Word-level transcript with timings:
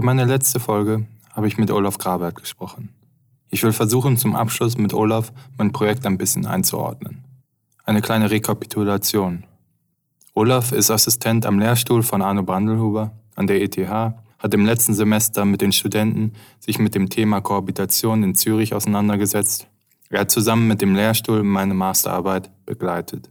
Für 0.00 0.06
meine 0.06 0.24
letzte 0.24 0.60
Folge 0.60 1.04
habe 1.34 1.46
ich 1.46 1.58
mit 1.58 1.70
Olaf 1.70 1.98
Grabert 1.98 2.34
gesprochen. 2.34 2.88
Ich 3.50 3.62
will 3.62 3.72
versuchen, 3.74 4.16
zum 4.16 4.34
Abschluss 4.34 4.78
mit 4.78 4.94
Olaf 4.94 5.30
mein 5.58 5.72
Projekt 5.72 6.06
ein 6.06 6.16
bisschen 6.16 6.46
einzuordnen. 6.46 7.22
Eine 7.84 8.00
kleine 8.00 8.30
Rekapitulation. 8.30 9.44
Olaf 10.32 10.72
ist 10.72 10.90
Assistent 10.90 11.44
am 11.44 11.58
Lehrstuhl 11.58 12.02
von 12.02 12.22
Arno 12.22 12.42
Brandelhuber 12.42 13.12
an 13.36 13.46
der 13.46 13.60
ETH, 13.60 13.76
hat 13.78 14.54
im 14.54 14.64
letzten 14.64 14.94
Semester 14.94 15.44
mit 15.44 15.60
den 15.60 15.70
Studenten 15.70 16.32
sich 16.60 16.78
mit 16.78 16.94
dem 16.94 17.10
Thema 17.10 17.42
Kohabitation 17.42 18.22
in 18.22 18.34
Zürich 18.34 18.72
auseinandergesetzt. 18.72 19.66
Er 20.08 20.20
hat 20.20 20.30
zusammen 20.30 20.66
mit 20.66 20.80
dem 20.80 20.94
Lehrstuhl 20.94 21.42
meine 21.42 21.74
Masterarbeit 21.74 22.50
begleitet. 22.64 23.30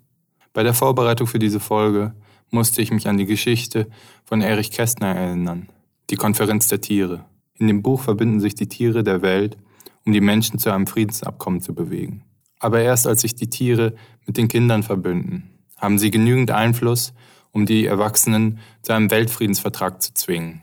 Bei 0.53 0.61
der 0.61 0.75
Vorbereitung 0.75 1.25
für 1.25 1.39
diese 1.39 1.59
Folge 1.59 2.13
musste 2.51 2.83
ich 2.83 2.91
mich 2.91 3.07
an 3.07 3.17
die 3.17 3.25
Geschichte 3.25 3.87
von 4.23 4.41
Erich 4.41 4.69
Kästner 4.69 5.15
erinnern, 5.15 5.67
die 6.09 6.15
Konferenz 6.15 6.67
der 6.67 6.81
Tiere. 6.81 7.25
In 7.55 7.67
dem 7.67 7.81
Buch 7.81 8.01
verbinden 8.01 8.39
sich 8.39 8.55
die 8.55 8.67
Tiere 8.67 9.03
der 9.03 9.21
Welt, 9.21 9.57
um 10.05 10.13
die 10.13 10.21
Menschen 10.21 10.59
zu 10.59 10.73
einem 10.73 10.87
Friedensabkommen 10.87 11.61
zu 11.61 11.73
bewegen. 11.73 12.23
Aber 12.59 12.81
erst 12.81 13.07
als 13.07 13.21
sich 13.21 13.35
die 13.35 13.49
Tiere 13.49 13.95
mit 14.25 14.37
den 14.37 14.47
Kindern 14.47 14.83
verbünden, 14.83 15.49
haben 15.77 15.99
sie 15.99 16.11
genügend 16.11 16.51
Einfluss, 16.51 17.13
um 17.51 17.65
die 17.65 17.85
Erwachsenen 17.85 18.59
zu 18.81 18.93
einem 18.93 19.11
Weltfriedensvertrag 19.11 20.01
zu 20.01 20.13
zwingen. 20.13 20.61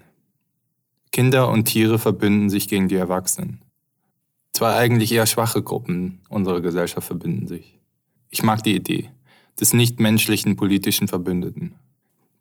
Kinder 1.13 1.49
und 1.49 1.65
Tiere 1.65 1.99
verbünden 1.99 2.51
sich 2.51 2.69
gegen 2.69 2.89
die 2.89 2.97
Erwachsenen. 2.97 3.63
Zwei 4.53 4.75
eigentlich 4.77 5.13
eher 5.13 5.27
schwache 5.27 5.63
Gruppen 5.63 6.21
unserer 6.29 6.61
Gesellschaft 6.61 7.07
verbünden 7.07 7.47
sich. 7.47 7.79
Ich 8.31 8.43
mag 8.43 8.63
die 8.63 8.75
Idee 8.75 9.11
des 9.59 9.73
nichtmenschlichen 9.73 10.57
politischen 10.57 11.09
Verbündeten. 11.09 11.75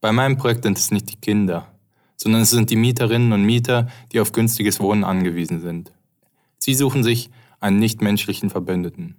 Bei 0.02 0.12
meinem 0.12 0.38
Projekt 0.38 0.64
sind 0.64 0.78
es 0.78 0.92
nicht 0.92 1.10
die 1.12 1.16
Kinder, 1.16 1.75
sondern 2.16 2.42
es 2.42 2.50
sind 2.50 2.70
die 2.70 2.76
Mieterinnen 2.76 3.32
und 3.32 3.44
Mieter, 3.44 3.88
die 4.12 4.20
auf 4.20 4.32
günstiges 4.32 4.80
Wohnen 4.80 5.04
angewiesen 5.04 5.62
sind. 5.62 5.92
Sie 6.58 6.74
suchen 6.74 7.04
sich 7.04 7.30
einen 7.60 7.80
nichtmenschlichen 7.80 8.50
Verbündeten. 8.50 9.16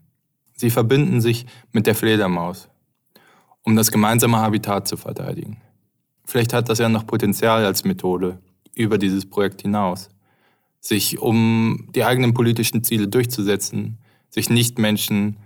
Sie 0.54 0.70
verbünden 0.70 1.20
sich 1.20 1.46
mit 1.72 1.86
der 1.86 1.94
Fledermaus, 1.94 2.68
um 3.62 3.76
das 3.76 3.90
gemeinsame 3.90 4.38
Habitat 4.38 4.88
zu 4.88 4.96
verteidigen. 4.96 5.58
Vielleicht 6.24 6.52
hat 6.52 6.68
das 6.68 6.78
ja 6.78 6.88
noch 6.88 7.06
Potenzial 7.06 7.64
als 7.64 7.84
Methode 7.84 8.38
über 8.74 8.98
dieses 8.98 9.26
Projekt 9.26 9.62
hinaus, 9.62 10.08
sich 10.80 11.18
um 11.18 11.88
die 11.94 12.04
eigenen 12.04 12.34
politischen 12.34 12.82
Ziele 12.84 13.08
durchzusetzen, 13.08 13.98
sich 14.30 14.50
Nichtmenschen 14.50 15.36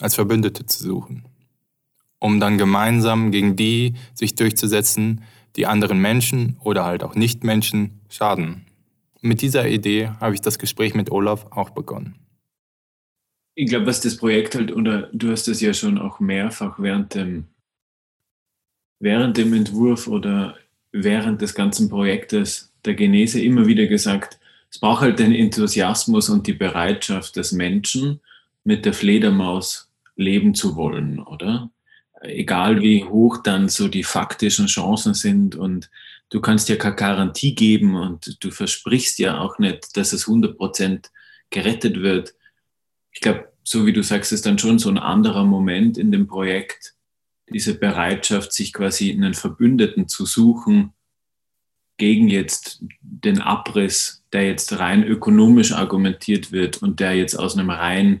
als 0.00 0.14
Verbündete 0.14 0.66
zu 0.66 0.82
suchen, 0.82 1.24
um 2.18 2.40
dann 2.40 2.58
gemeinsam 2.58 3.30
gegen 3.30 3.56
die 3.56 3.94
sich 4.14 4.34
durchzusetzen, 4.34 5.22
die 5.58 5.66
anderen 5.66 6.00
Menschen 6.00 6.56
oder 6.62 6.84
halt 6.84 7.02
auch 7.02 7.14
Nichtmenschen 7.14 8.00
schaden. 8.08 8.64
Mit 9.20 9.42
dieser 9.42 9.68
Idee 9.68 10.10
habe 10.20 10.34
ich 10.34 10.40
das 10.40 10.58
Gespräch 10.58 10.94
mit 10.94 11.10
Olaf 11.10 11.46
auch 11.50 11.70
begonnen. 11.70 12.14
Ich 13.54 13.68
glaube, 13.68 13.86
was 13.86 14.00
das 14.00 14.16
Projekt 14.16 14.54
halt, 14.54 14.72
oder 14.72 15.10
du 15.12 15.32
hast 15.32 15.48
es 15.48 15.60
ja 15.60 15.74
schon 15.74 15.98
auch 15.98 16.20
mehrfach 16.20 16.78
während 16.78 17.16
dem, 17.16 17.48
während 19.00 19.36
dem 19.36 19.52
Entwurf 19.52 20.06
oder 20.06 20.56
während 20.92 21.42
des 21.42 21.54
ganzen 21.54 21.88
Projektes 21.88 22.72
der 22.84 22.94
Genese 22.94 23.42
immer 23.42 23.66
wieder 23.66 23.86
gesagt, 23.86 24.38
es 24.70 24.78
braucht 24.78 25.00
halt 25.00 25.18
den 25.18 25.34
Enthusiasmus 25.34 26.28
und 26.28 26.46
die 26.46 26.52
Bereitschaft 26.52 27.34
des 27.36 27.52
Menschen, 27.52 28.20
mit 28.64 28.84
der 28.84 28.92
Fledermaus 28.92 29.90
leben 30.14 30.54
zu 30.54 30.76
wollen, 30.76 31.20
oder? 31.20 31.70
Egal 32.20 32.82
wie 32.82 33.04
hoch 33.04 33.38
dann 33.38 33.68
so 33.68 33.88
die 33.88 34.04
faktischen 34.04 34.66
Chancen 34.66 35.14
sind 35.14 35.56
und 35.56 35.90
du 36.30 36.40
kannst 36.40 36.68
ja 36.68 36.76
keine 36.76 36.96
Garantie 36.96 37.54
geben 37.54 37.96
und 37.96 38.42
du 38.42 38.50
versprichst 38.50 39.18
ja 39.18 39.40
auch 39.40 39.58
nicht, 39.58 39.96
dass 39.96 40.12
es 40.12 40.26
100% 40.26 41.10
gerettet 41.50 42.00
wird. 42.00 42.34
Ich 43.12 43.20
glaube, 43.20 43.48
so 43.62 43.86
wie 43.86 43.92
du 43.92 44.02
sagst, 44.02 44.32
ist 44.32 44.46
dann 44.46 44.58
schon 44.58 44.78
so 44.78 44.88
ein 44.88 44.98
anderer 44.98 45.44
Moment 45.44 45.98
in 45.98 46.10
dem 46.10 46.26
Projekt, 46.26 46.94
diese 47.50 47.74
Bereitschaft, 47.74 48.52
sich 48.52 48.72
quasi 48.72 49.10
einen 49.10 49.34
Verbündeten 49.34 50.08
zu 50.08 50.26
suchen 50.26 50.92
gegen 51.96 52.28
jetzt 52.28 52.82
den 53.00 53.40
Abriss, 53.40 54.22
der 54.32 54.46
jetzt 54.46 54.78
rein 54.78 55.02
ökonomisch 55.02 55.72
argumentiert 55.72 56.52
wird 56.52 56.82
und 56.82 57.00
der 57.00 57.14
jetzt 57.14 57.34
aus 57.34 57.56
einem 57.56 57.70
rein 57.70 58.20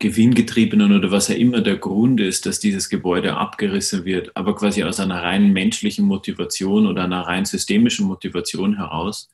gewinngetriebenen 0.00 0.96
oder 0.96 1.10
was 1.10 1.28
ja 1.28 1.34
immer 1.34 1.60
der 1.60 1.76
Grund 1.76 2.20
ist, 2.20 2.46
dass 2.46 2.58
dieses 2.58 2.88
Gebäude 2.88 3.36
abgerissen 3.36 4.06
wird, 4.06 4.34
aber 4.34 4.56
quasi 4.56 4.82
aus 4.82 4.98
einer 4.98 5.22
rein 5.22 5.52
menschlichen 5.52 6.06
Motivation 6.06 6.86
oder 6.86 7.04
einer 7.04 7.20
rein 7.20 7.44
systemischen 7.44 8.06
Motivation 8.06 8.78
heraus, 8.78 9.28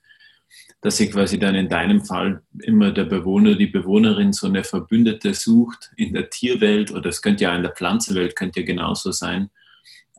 dass 0.80 0.96
sich 0.96 1.12
quasi 1.12 1.38
dann 1.38 1.54
in 1.54 1.68
deinem 1.68 2.04
Fall 2.04 2.42
immer 2.62 2.90
der 2.90 3.04
Bewohner, 3.04 3.54
die 3.54 3.68
Bewohnerin 3.68 4.32
so 4.32 4.48
eine 4.48 4.64
Verbündete 4.64 5.34
sucht 5.34 5.92
in 5.96 6.12
der 6.12 6.30
Tierwelt 6.30 6.90
oder 6.90 7.10
es 7.10 7.22
könnte 7.22 7.44
ja 7.44 7.54
in 7.54 7.62
der 7.62 7.72
Pflanzenwelt, 7.72 8.34
könnte 8.34 8.60
ja 8.60 8.66
genauso 8.66 9.12
sein, 9.12 9.50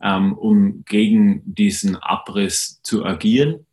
ähm, 0.02 0.32
um 0.32 0.82
gegen 0.86 1.42
diesen 1.44 1.96
Abriss 1.96 2.80
zu 2.82 3.04
agieren. 3.04 3.66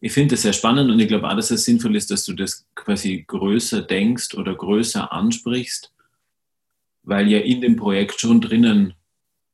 Ich 0.00 0.12
finde 0.12 0.34
das 0.36 0.42
sehr 0.42 0.52
spannend 0.52 0.88
und 0.88 1.00
ich 1.00 1.08
glaube 1.08 1.28
auch, 1.28 1.34
dass 1.34 1.50
es 1.50 1.64
sinnvoll 1.64 1.96
ist, 1.96 2.12
dass 2.12 2.24
du 2.24 2.32
das 2.32 2.64
quasi 2.76 3.24
größer 3.26 3.82
denkst 3.82 4.34
oder 4.34 4.54
größer 4.54 5.12
ansprichst 5.12 5.92
weil 7.06 7.28
ja 7.28 7.38
in 7.38 7.60
dem 7.62 7.76
Projekt 7.76 8.20
schon 8.20 8.40
drinnen 8.40 8.94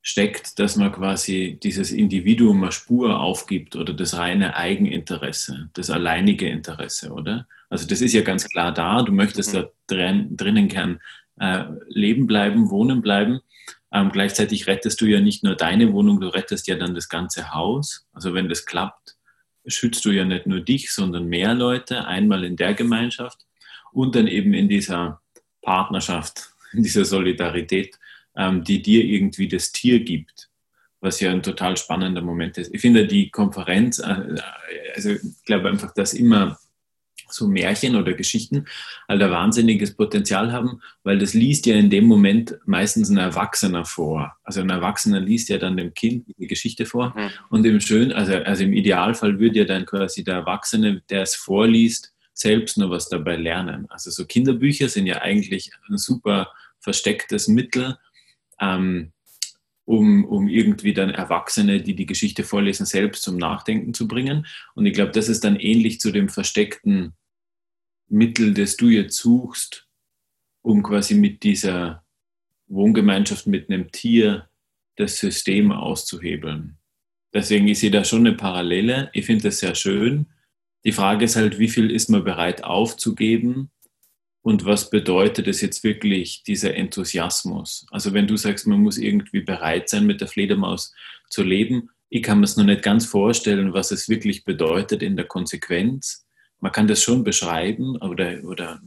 steckt, 0.01 0.59
dass 0.59 0.77
man 0.77 0.91
quasi 0.91 1.61
dieses 1.63 1.93
Individuum 1.93 2.63
eine 2.63 2.73
Spur 2.73 3.21
aufgibt 3.21 3.77
oder 3.77 3.95
das 3.95 4.17
reine 4.17 4.57
Eigeninteresse, 4.57 5.71
das 5.75 5.91
alleinige 5.91 6.49
Interesse, 6.49 7.13
oder? 7.13 7.47
Also 7.71 7.87
das 7.87 8.01
ist 8.01 8.13
ja 8.13 8.23
ganz 8.23 8.49
klar 8.49 8.73
da, 8.73 9.03
du 9.03 9.13
möchtest 9.13 9.55
mhm. 9.55 9.59
da 9.59 9.71
drin, 9.87 10.37
drinnen 10.37 10.69
gern 10.69 11.01
äh, 11.39 11.65
leben 11.89 12.27
bleiben, 12.27 12.71
wohnen 12.71 13.01
bleiben. 13.01 13.41
Ähm, 13.93 14.11
gleichzeitig 14.11 14.67
rettest 14.67 15.01
du 15.01 15.07
ja 15.07 15.21
nicht 15.21 15.45
nur 15.45 15.55
deine 15.55 15.93
Wohnung, 15.93 16.21
du 16.21 16.29
rettest 16.29 16.67
ja 16.67 16.75
dann 16.75 16.95
das 16.95 17.09
ganze 17.09 17.55
Haus. 17.55 18.09
Also 18.13 18.35
wenn 18.35 18.49
das 18.49 18.67
klappt, 18.67 19.17
schützt 19.67 20.05
du 20.05 20.11
ja 20.11 20.25
nicht 20.25 20.47
nur 20.47 20.61
dich, 20.61 20.93
sondern 20.93 21.27
mehr 21.27 21.55
Leute, 21.55 22.07
einmal 22.07 22.43
in 22.45 22.57
der 22.57 22.75
Gemeinschaft 22.75 23.47
und 23.93 24.17
dann 24.17 24.27
eben 24.27 24.53
in 24.53 24.69
dieser 24.69 25.21
Partnerschaft 25.61 26.52
dieser 26.83 27.05
Solidarität, 27.05 27.99
ähm, 28.37 28.65
die 28.65 28.83
dir 28.83 29.05
irgendwie 29.05 29.49
das 29.49 29.73
Tier 29.73 30.01
gibt, 30.01 30.51
was 31.01 31.21
ja 31.21 31.31
ein 31.31 31.43
total 31.43 31.77
spannender 31.77 32.23
Moment 32.23 32.59
ist. 32.59 32.75
Ich 32.75 32.81
finde 32.81 33.07
die 33.07 33.31
Konferenz, 33.31 33.99
äh, 33.99 34.37
also 34.95 35.11
ich 35.11 35.21
glaube 35.45 35.69
einfach, 35.69 35.93
dass 35.95 36.15
immer 36.15 36.59
so 37.33 37.49
Märchen 37.49 37.97
oder 37.97 38.13
Geschichten 38.13 38.67
halt 39.09 39.23
ein 39.23 39.31
wahnsinniges 39.31 39.95
Potenzial 39.95 40.53
haben, 40.53 40.81
weil 41.03 41.19
das 41.19 41.35
liest 41.35 41.67
ja 41.67 41.77
in 41.77 41.91
dem 41.91 42.05
Moment 42.05 42.59
meistens 42.67 43.09
ein 43.09 43.17
Erwachsener 43.17 43.85
vor. 43.85 44.37
Also 44.45 44.61
ein 44.61 44.71
Erwachsener 44.71 45.21
liest 45.21 45.49
ja 45.49 45.59
dann 45.59 45.77
dem 45.77 45.95
Kind 45.95 46.27
die 46.39 46.47
Geschichte 46.47 46.87
vor 46.87 47.15
mhm. 47.17 47.31
und 47.51 47.65
im 47.65 47.81
schön, 47.81 48.13
also, 48.13 48.35
also 48.35 48.65
im 48.65 48.73
Idealfall 48.73 49.39
würde 49.39 49.61
ja 49.61 49.65
dann 49.65 49.87
quasi 49.87 50.25
der 50.25 50.37
Erwachsene, 50.37 51.03
der 51.09 51.23
es 51.23 51.35
vorliest, 51.35 52.12
selbst 52.35 52.79
nur 52.79 52.91
was 52.91 53.09
dabei 53.09 53.37
lernen. 53.37 53.87
Also 53.91 54.11
so 54.11 54.25
Kinderbücher 54.25 54.89
sind 54.89 55.07
ja 55.07 55.23
eigentlich 55.23 55.71
ein 55.89 55.99
super 55.99 56.53
verstecktes 56.81 57.49
Mittel, 57.49 57.99
ähm, 58.61 59.13
um, 59.85 60.25
um 60.25 60.49
irgendwie 60.49 60.95
dann 60.95 61.11
Erwachsene, 61.11 61.83
die 61.83 61.95
die 61.95 62.07
Geschichte 62.07 62.45
vorlesen, 62.45 62.87
selbst 62.87 63.23
zum 63.23 63.37
Nachdenken 63.37 63.95
zu 63.95 64.07
bringen. 64.09 64.47
Und 64.75 64.87
ich 64.87 64.95
glaube, 64.95 65.13
das 65.13 65.29
ist 65.29 65.45
dann 65.45 65.57
ähnlich 65.57 66.01
zu 66.01 66.13
dem 66.13 66.29
versteckten 66.29 67.15
Mittel, 68.09 68.55
das 68.55 68.77
du 68.77 68.89
jetzt 68.89 69.17
suchst, 69.17 69.89
um 70.63 70.83
quasi 70.83 71.15
mit 71.15 71.43
dieser 71.43 72.05
Wohngemeinschaft, 72.69 73.47
mit 73.47 73.69
einem 73.69 73.91
Tier 73.91 74.49
das 74.97 75.19
System 75.19 75.73
auszuhebeln. 75.73 76.79
Deswegen 77.35 77.69
ist 77.69 77.81
hier 77.81 77.91
da 77.91 78.05
schon 78.05 78.27
eine 78.27 78.37
Parallele. 78.37 79.11
Ich 79.13 79.27
finde 79.27 79.45
das 79.45 79.59
sehr 79.59 79.75
schön. 79.75 80.27
Die 80.85 80.93
Frage 80.93 81.25
ist 81.25 81.37
halt, 81.37 81.59
wie 81.59 81.69
viel 81.69 81.91
ist 81.91 82.11
man 82.11 82.25
bereit 82.25 82.65
aufzugeben 82.65 83.71
und 84.43 84.65
was 84.65 84.91
bedeutet 84.91 85.47
es 85.47 85.61
jetzt 85.61 85.85
wirklich, 85.85 86.43
dieser 86.43 86.75
Enthusiasmus? 86.75 87.87
Also 87.91 88.13
wenn 88.13 88.27
du 88.27 88.37
sagst, 88.37 88.67
man 88.67 88.81
muss 88.81 88.99
irgendwie 88.99 89.43
bereit 89.43 89.89
sein, 89.89 90.07
mit 90.07 90.21
der 90.21 90.29
Fledermaus 90.29 90.93
zu 91.29 91.45
leben, 91.45 91.91
ich 92.09 92.23
kann 92.23 92.41
mir 92.41 92.45
es 92.45 92.57
noch 92.57 92.65
nicht 92.65 92.83
ganz 92.83 93.07
vorstellen, 93.07 93.73
was 93.73 93.91
es 93.91 94.09
wirklich 94.09 94.45
bedeutet 94.45 95.03
in 95.03 95.17
der 95.17 95.27
Konsequenz. 95.27 96.27
Man 96.61 96.73
kann 96.73 96.89
das 96.89 97.03
schon 97.03 97.25
beschreiben 97.25 97.97
oder, 97.97 98.43
oder 98.45 98.83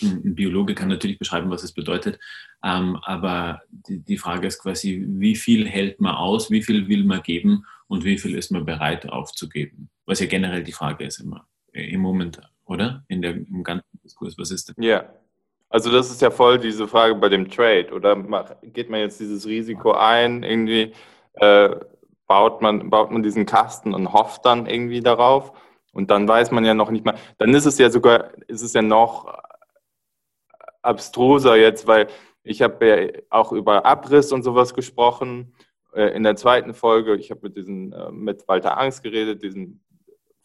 ein 0.00 0.34
Biologe 0.34 0.74
kann 0.74 0.88
natürlich 0.88 1.18
beschreiben, 1.18 1.50
was 1.50 1.64
es 1.64 1.72
bedeutet, 1.72 2.18
ähm, 2.62 2.96
aber 3.02 3.62
die, 3.70 3.98
die 3.98 4.18
Frage 4.18 4.46
ist 4.46 4.60
quasi, 4.60 5.04
wie 5.06 5.36
viel 5.36 5.66
hält 5.66 6.00
man 6.00 6.14
aus, 6.14 6.50
wie 6.50 6.62
viel 6.62 6.88
will 6.88 7.04
man 7.04 7.22
geben 7.22 7.64
und 7.88 8.04
wie 8.04 8.18
viel 8.18 8.34
ist 8.34 8.50
man 8.50 8.64
bereit 8.64 9.08
aufzugeben? 9.08 9.90
Was 10.06 10.20
ja 10.20 10.26
generell 10.26 10.62
die 10.62 10.72
Frage 10.72 11.04
ist 11.04 11.20
immer 11.20 11.46
im 11.72 12.00
Moment 12.00 12.40
oder? 12.66 13.04
In 13.08 13.22
der, 13.22 13.34
Im 13.34 13.62
ganzen 13.62 14.00
Diskurs. 14.02 14.36
Was 14.38 14.50
ist 14.50 14.68
denn? 14.68 14.82
Ja. 14.82 15.04
Also 15.68 15.90
das 15.90 16.10
ist 16.10 16.22
ja 16.22 16.30
voll 16.30 16.58
diese 16.58 16.86
Frage 16.86 17.16
bei 17.16 17.28
dem 17.28 17.50
Trade, 17.50 17.92
oder 17.92 18.16
geht 18.62 18.88
man 18.88 19.00
jetzt 19.00 19.18
dieses 19.18 19.46
Risiko 19.46 19.92
ein, 19.92 20.44
irgendwie 20.44 20.92
äh, 21.34 21.70
baut 22.28 22.62
man, 22.62 22.88
baut 22.88 23.10
man 23.10 23.22
diesen 23.24 23.46
Kasten 23.46 23.92
und 23.92 24.12
hofft 24.12 24.46
dann 24.46 24.66
irgendwie 24.66 25.00
darauf. 25.00 25.52
Und 25.92 26.10
dann 26.10 26.28
weiß 26.28 26.50
man 26.52 26.64
ja 26.64 26.74
noch 26.74 26.90
nicht 26.90 27.04
mal, 27.04 27.16
dann 27.38 27.52
ist 27.52 27.66
es 27.66 27.78
ja 27.78 27.90
sogar, 27.90 28.30
ist 28.46 28.62
es 28.62 28.74
ja 28.74 28.82
noch 28.82 29.38
abstruser 30.82 31.56
jetzt, 31.56 31.86
weil 31.86 32.06
ich 32.44 32.62
habe 32.62 32.86
ja 32.86 33.22
auch 33.30 33.50
über 33.50 33.84
Abriss 33.84 34.30
und 34.30 34.44
sowas 34.44 34.72
gesprochen 34.72 35.52
äh, 35.94 36.14
in 36.14 36.22
der 36.22 36.36
zweiten 36.36 36.74
Folge. 36.74 37.16
Ich 37.16 37.30
habe 37.30 37.40
mit 37.42 37.56
diesen, 37.56 37.92
äh, 37.92 38.12
mit 38.12 38.46
Walter 38.46 38.78
Angst 38.78 39.02
geredet, 39.02 39.42
diesen 39.42 39.84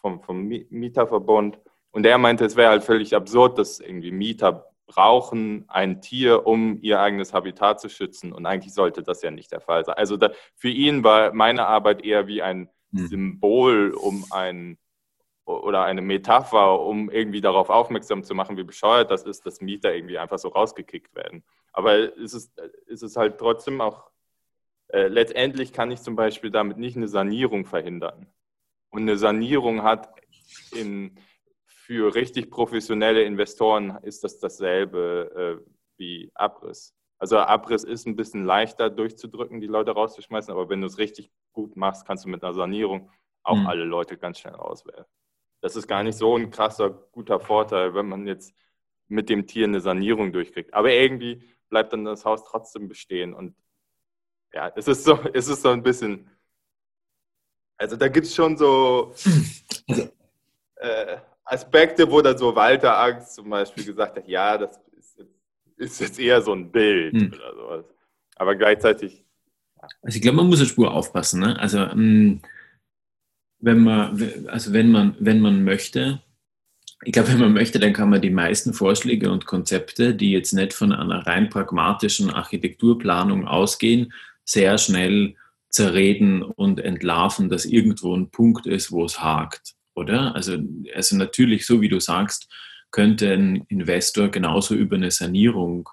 vom, 0.01 0.21
vom 0.21 0.47
Mieterverbund. 0.47 1.59
Und 1.91 2.03
der 2.03 2.17
meinte, 2.17 2.45
es 2.45 2.55
wäre 2.55 2.71
halt 2.71 2.83
völlig 2.83 3.15
absurd, 3.15 3.57
dass 3.57 3.79
irgendwie 3.79 4.11
Mieter 4.11 4.71
brauchen 4.87 5.65
ein 5.67 6.01
Tier, 6.01 6.45
um 6.45 6.77
ihr 6.81 6.99
eigenes 6.99 7.33
Habitat 7.33 7.79
zu 7.79 7.89
schützen. 7.89 8.33
Und 8.33 8.45
eigentlich 8.45 8.73
sollte 8.73 9.03
das 9.03 9.21
ja 9.21 9.31
nicht 9.31 9.51
der 9.51 9.61
Fall 9.61 9.85
sein. 9.85 9.95
Also 9.95 10.17
da, 10.17 10.31
für 10.55 10.69
ihn 10.69 11.03
war 11.03 11.33
meine 11.33 11.65
Arbeit 11.67 12.03
eher 12.03 12.27
wie 12.27 12.41
ein 12.41 12.69
hm. 12.91 13.07
Symbol, 13.07 13.91
um 13.91 14.25
ein 14.31 14.77
oder 15.45 15.83
eine 15.83 16.01
Metapher, 16.01 16.79
um 16.79 17.09
irgendwie 17.09 17.41
darauf 17.41 17.69
aufmerksam 17.69 18.23
zu 18.23 18.35
machen, 18.35 18.57
wie 18.57 18.63
bescheuert 18.63 19.11
das 19.11 19.23
ist, 19.23 19.45
dass 19.45 19.61
Mieter 19.61 19.93
irgendwie 19.93 20.17
einfach 20.17 20.39
so 20.39 20.49
rausgekickt 20.49 21.15
werden. 21.15 21.43
Aber 21.73 22.17
es 22.17 22.33
ist, 22.33 22.51
es 22.87 23.01
ist 23.01 23.17
halt 23.17 23.37
trotzdem 23.37 23.81
auch, 23.81 24.09
äh, 24.89 25.07
letztendlich 25.07 25.73
kann 25.73 25.91
ich 25.91 26.01
zum 26.01 26.15
Beispiel 26.15 26.51
damit 26.51 26.77
nicht 26.77 26.95
eine 26.95 27.07
Sanierung 27.07 27.65
verhindern. 27.65 28.27
Und 28.91 29.01
eine 29.01 29.17
Sanierung 29.17 29.83
hat 29.83 30.13
in, 30.73 31.17
für 31.65 32.13
richtig 32.13 32.51
professionelle 32.51 33.23
Investoren 33.23 33.97
ist 34.03 34.23
das 34.23 34.39
dasselbe 34.39 35.59
äh, 35.59 35.71
wie 35.97 36.31
Abriss. 36.35 36.93
Also 37.17 37.37
Abriss 37.37 37.83
ist 37.83 38.07
ein 38.07 38.15
bisschen 38.15 38.45
leichter 38.45 38.89
durchzudrücken, 38.89 39.61
die 39.61 39.67
Leute 39.67 39.91
rauszuschmeißen, 39.91 40.51
aber 40.51 40.69
wenn 40.69 40.81
du 40.81 40.87
es 40.87 40.97
richtig 40.97 41.31
gut 41.53 41.75
machst, 41.75 42.05
kannst 42.05 42.25
du 42.25 42.29
mit 42.29 42.43
einer 42.43 42.53
Sanierung 42.53 43.09
auch 43.43 43.57
mhm. 43.57 43.67
alle 43.67 43.83
Leute 43.83 44.17
ganz 44.17 44.39
schnell 44.39 44.55
rauswerfen. 44.55 45.05
Das 45.61 45.75
ist 45.75 45.87
gar 45.87 46.03
nicht 46.03 46.17
so 46.17 46.35
ein 46.35 46.49
krasser, 46.49 46.89
guter 46.89 47.39
Vorteil, 47.39 47.93
wenn 47.93 48.07
man 48.07 48.25
jetzt 48.25 48.53
mit 49.07 49.29
dem 49.29 49.45
Tier 49.45 49.65
eine 49.65 49.81
Sanierung 49.81 50.31
durchkriegt. 50.31 50.73
Aber 50.73 50.91
irgendwie 50.91 51.43
bleibt 51.69 51.93
dann 51.93 52.05
das 52.05 52.25
Haus 52.25 52.43
trotzdem 52.43 52.87
bestehen. 52.87 53.33
Und 53.33 53.55
ja, 54.53 54.71
es 54.75 54.87
ist 54.87 55.03
so, 55.03 55.19
es 55.33 55.47
ist 55.47 55.61
so 55.61 55.69
ein 55.69 55.83
bisschen. 55.83 56.29
Also 57.81 57.95
da 57.95 58.07
gibt 58.09 58.27
es 58.27 58.35
schon 58.35 58.55
so 58.55 59.11
äh, 60.77 61.17
Aspekte, 61.43 62.09
wo 62.11 62.21
dann 62.21 62.37
so 62.37 62.55
Walter 62.55 62.95
Angst 62.99 63.33
zum 63.33 63.49
Beispiel 63.49 63.83
gesagt 63.83 64.17
hat, 64.17 64.27
ja, 64.27 64.55
das 64.55 64.79
ist 64.95 65.17
jetzt, 65.17 65.33
ist 65.77 65.99
jetzt 65.99 66.19
eher 66.19 66.43
so 66.43 66.53
ein 66.53 66.71
Bild 66.71 67.13
hm. 67.13 67.33
oder 67.33 67.55
sowas. 67.55 67.85
Aber 68.35 68.55
gleichzeitig. 68.55 69.25
Ja. 69.77 69.87
Also 70.03 70.15
ich 70.15 70.21
glaube, 70.21 70.37
man 70.37 70.47
muss 70.47 70.59
eine 70.59 70.69
Spur 70.69 70.93
aufpassen. 70.93 71.39
Ne? 71.39 71.59
Also 71.59 71.79
mh, 71.79 71.95
mm, 71.95 72.41
wenn 73.61 73.79
man, 73.79 74.45
also 74.47 74.73
wenn 74.73 74.91
man, 74.91 75.15
wenn 75.19 75.39
man 75.39 75.63
möchte, 75.63 76.21
ich 77.03 77.13
glaube, 77.13 77.29
wenn 77.29 77.39
man 77.39 77.53
möchte, 77.53 77.79
dann 77.79 77.93
kann 77.93 78.11
man 78.11 78.21
die 78.21 78.29
meisten 78.29 78.75
Vorschläge 78.75 79.31
und 79.31 79.47
Konzepte, 79.47 80.13
die 80.13 80.31
jetzt 80.31 80.53
nicht 80.53 80.73
von 80.73 80.91
einer 80.91 81.25
rein 81.25 81.49
pragmatischen 81.49 82.29
Architekturplanung 82.29 83.47
ausgehen, 83.47 84.13
sehr 84.45 84.77
schnell 84.77 85.35
zerreden 85.71 86.43
und 86.43 86.79
entlarven, 86.79 87.49
dass 87.49 87.65
irgendwo 87.65 88.15
ein 88.15 88.29
Punkt 88.29 88.67
ist, 88.67 88.91
wo 88.91 89.05
es 89.05 89.21
hakt, 89.21 89.73
oder? 89.95 90.35
Also, 90.35 90.57
also 90.93 91.15
natürlich, 91.15 91.65
so 91.65 91.81
wie 91.81 91.89
du 91.89 91.99
sagst, 91.99 92.49
könnte 92.91 93.31
ein 93.33 93.63
Investor 93.69 94.29
genauso 94.29 94.75
über 94.75 94.97
eine 94.97 95.11
Sanierung 95.11 95.89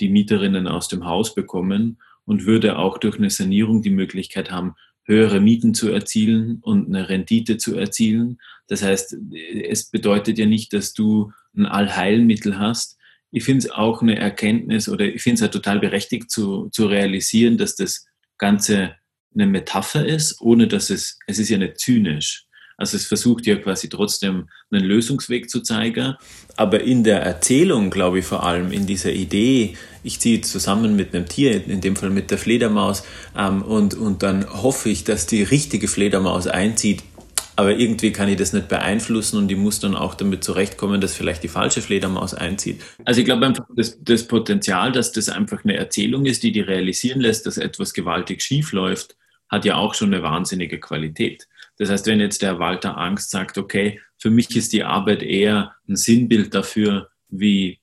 die 0.00 0.08
Mieterinnen 0.08 0.66
aus 0.66 0.88
dem 0.88 1.04
Haus 1.04 1.34
bekommen 1.34 1.98
und 2.24 2.46
würde 2.46 2.78
auch 2.78 2.98
durch 2.98 3.18
eine 3.18 3.30
Sanierung 3.30 3.82
die 3.82 3.90
Möglichkeit 3.90 4.50
haben, 4.50 4.74
höhere 5.04 5.40
Mieten 5.40 5.74
zu 5.74 5.90
erzielen 5.90 6.58
und 6.60 6.86
eine 6.86 7.08
Rendite 7.08 7.56
zu 7.56 7.76
erzielen. 7.76 8.38
Das 8.66 8.82
heißt, 8.82 9.16
es 9.64 9.90
bedeutet 9.90 10.38
ja 10.38 10.46
nicht, 10.46 10.72
dass 10.72 10.92
du 10.92 11.32
ein 11.56 11.66
Allheilmittel 11.66 12.58
hast. 12.58 12.98
Ich 13.30 13.44
finde 13.44 13.66
es 13.66 13.70
auch 13.70 14.02
eine 14.02 14.18
Erkenntnis 14.18 14.88
oder 14.88 15.06
ich 15.06 15.22
finde 15.22 15.36
es 15.36 15.42
halt 15.42 15.52
total 15.52 15.80
berechtigt 15.80 16.30
zu, 16.30 16.68
zu 16.70 16.86
realisieren, 16.86 17.58
dass 17.58 17.74
das 17.74 18.06
Ganze 18.36 18.94
eine 19.38 19.50
Metapher 19.50 20.04
ist, 20.04 20.40
ohne 20.40 20.68
dass 20.68 20.90
es, 20.90 21.18
es 21.26 21.38
ist 21.38 21.48
ja 21.48 21.58
nicht 21.58 21.78
zynisch. 21.78 22.44
Also 22.78 22.96
es 22.96 23.06
versucht 23.06 23.46
ja 23.46 23.56
quasi 23.56 23.88
trotzdem 23.88 24.48
einen 24.70 24.84
Lösungsweg 24.84 25.50
zu 25.50 25.60
zeigen. 25.62 26.14
Aber 26.56 26.80
in 26.80 27.02
der 27.02 27.22
Erzählung, 27.22 27.90
glaube 27.90 28.20
ich, 28.20 28.24
vor 28.24 28.44
allem 28.44 28.70
in 28.70 28.86
dieser 28.86 29.12
Idee, 29.12 29.76
ich 30.04 30.20
ziehe 30.20 30.40
zusammen 30.42 30.94
mit 30.94 31.12
einem 31.12 31.26
Tier, 31.26 31.66
in 31.66 31.80
dem 31.80 31.96
Fall 31.96 32.10
mit 32.10 32.30
der 32.30 32.38
Fledermaus, 32.38 33.02
ähm, 33.36 33.62
und, 33.62 33.94
und 33.94 34.22
dann 34.22 34.48
hoffe 34.62 34.90
ich, 34.90 35.02
dass 35.02 35.26
die 35.26 35.42
richtige 35.42 35.88
Fledermaus 35.88 36.46
einzieht. 36.46 37.02
Aber 37.56 37.76
irgendwie 37.76 38.12
kann 38.12 38.28
ich 38.28 38.36
das 38.36 38.52
nicht 38.52 38.68
beeinflussen 38.68 39.36
und 39.38 39.50
ich 39.50 39.58
muss 39.58 39.80
dann 39.80 39.96
auch 39.96 40.14
damit 40.14 40.44
zurechtkommen, 40.44 41.00
dass 41.00 41.14
vielleicht 41.16 41.42
die 41.42 41.48
falsche 41.48 41.82
Fledermaus 41.82 42.32
einzieht. 42.32 42.80
Also 43.04 43.18
ich 43.18 43.24
glaube 43.24 43.44
einfach, 43.44 43.64
das, 43.74 43.98
das 44.00 44.28
Potenzial, 44.28 44.92
dass 44.92 45.10
das 45.10 45.28
einfach 45.28 45.64
eine 45.64 45.76
Erzählung 45.76 46.24
ist, 46.26 46.44
die 46.44 46.52
die 46.52 46.60
realisieren 46.60 47.20
lässt, 47.20 47.46
dass 47.46 47.58
etwas 47.58 47.92
gewaltig 47.92 48.42
schief 48.42 48.70
läuft, 48.70 49.16
hat 49.48 49.64
ja 49.64 49.76
auch 49.76 49.94
schon 49.94 50.12
eine 50.12 50.22
wahnsinnige 50.22 50.78
Qualität. 50.78 51.48
Das 51.78 51.90
heißt, 51.90 52.06
wenn 52.06 52.20
jetzt 52.20 52.42
der 52.42 52.58
Walter 52.58 52.98
Angst 52.98 53.30
sagt, 53.30 53.56
okay, 53.56 54.00
für 54.18 54.30
mich 54.30 54.54
ist 54.56 54.72
die 54.72 54.84
Arbeit 54.84 55.22
eher 55.22 55.76
ein 55.88 55.96
Sinnbild 55.96 56.54
dafür, 56.54 57.10
wie 57.28 57.70
äh, 57.70 57.78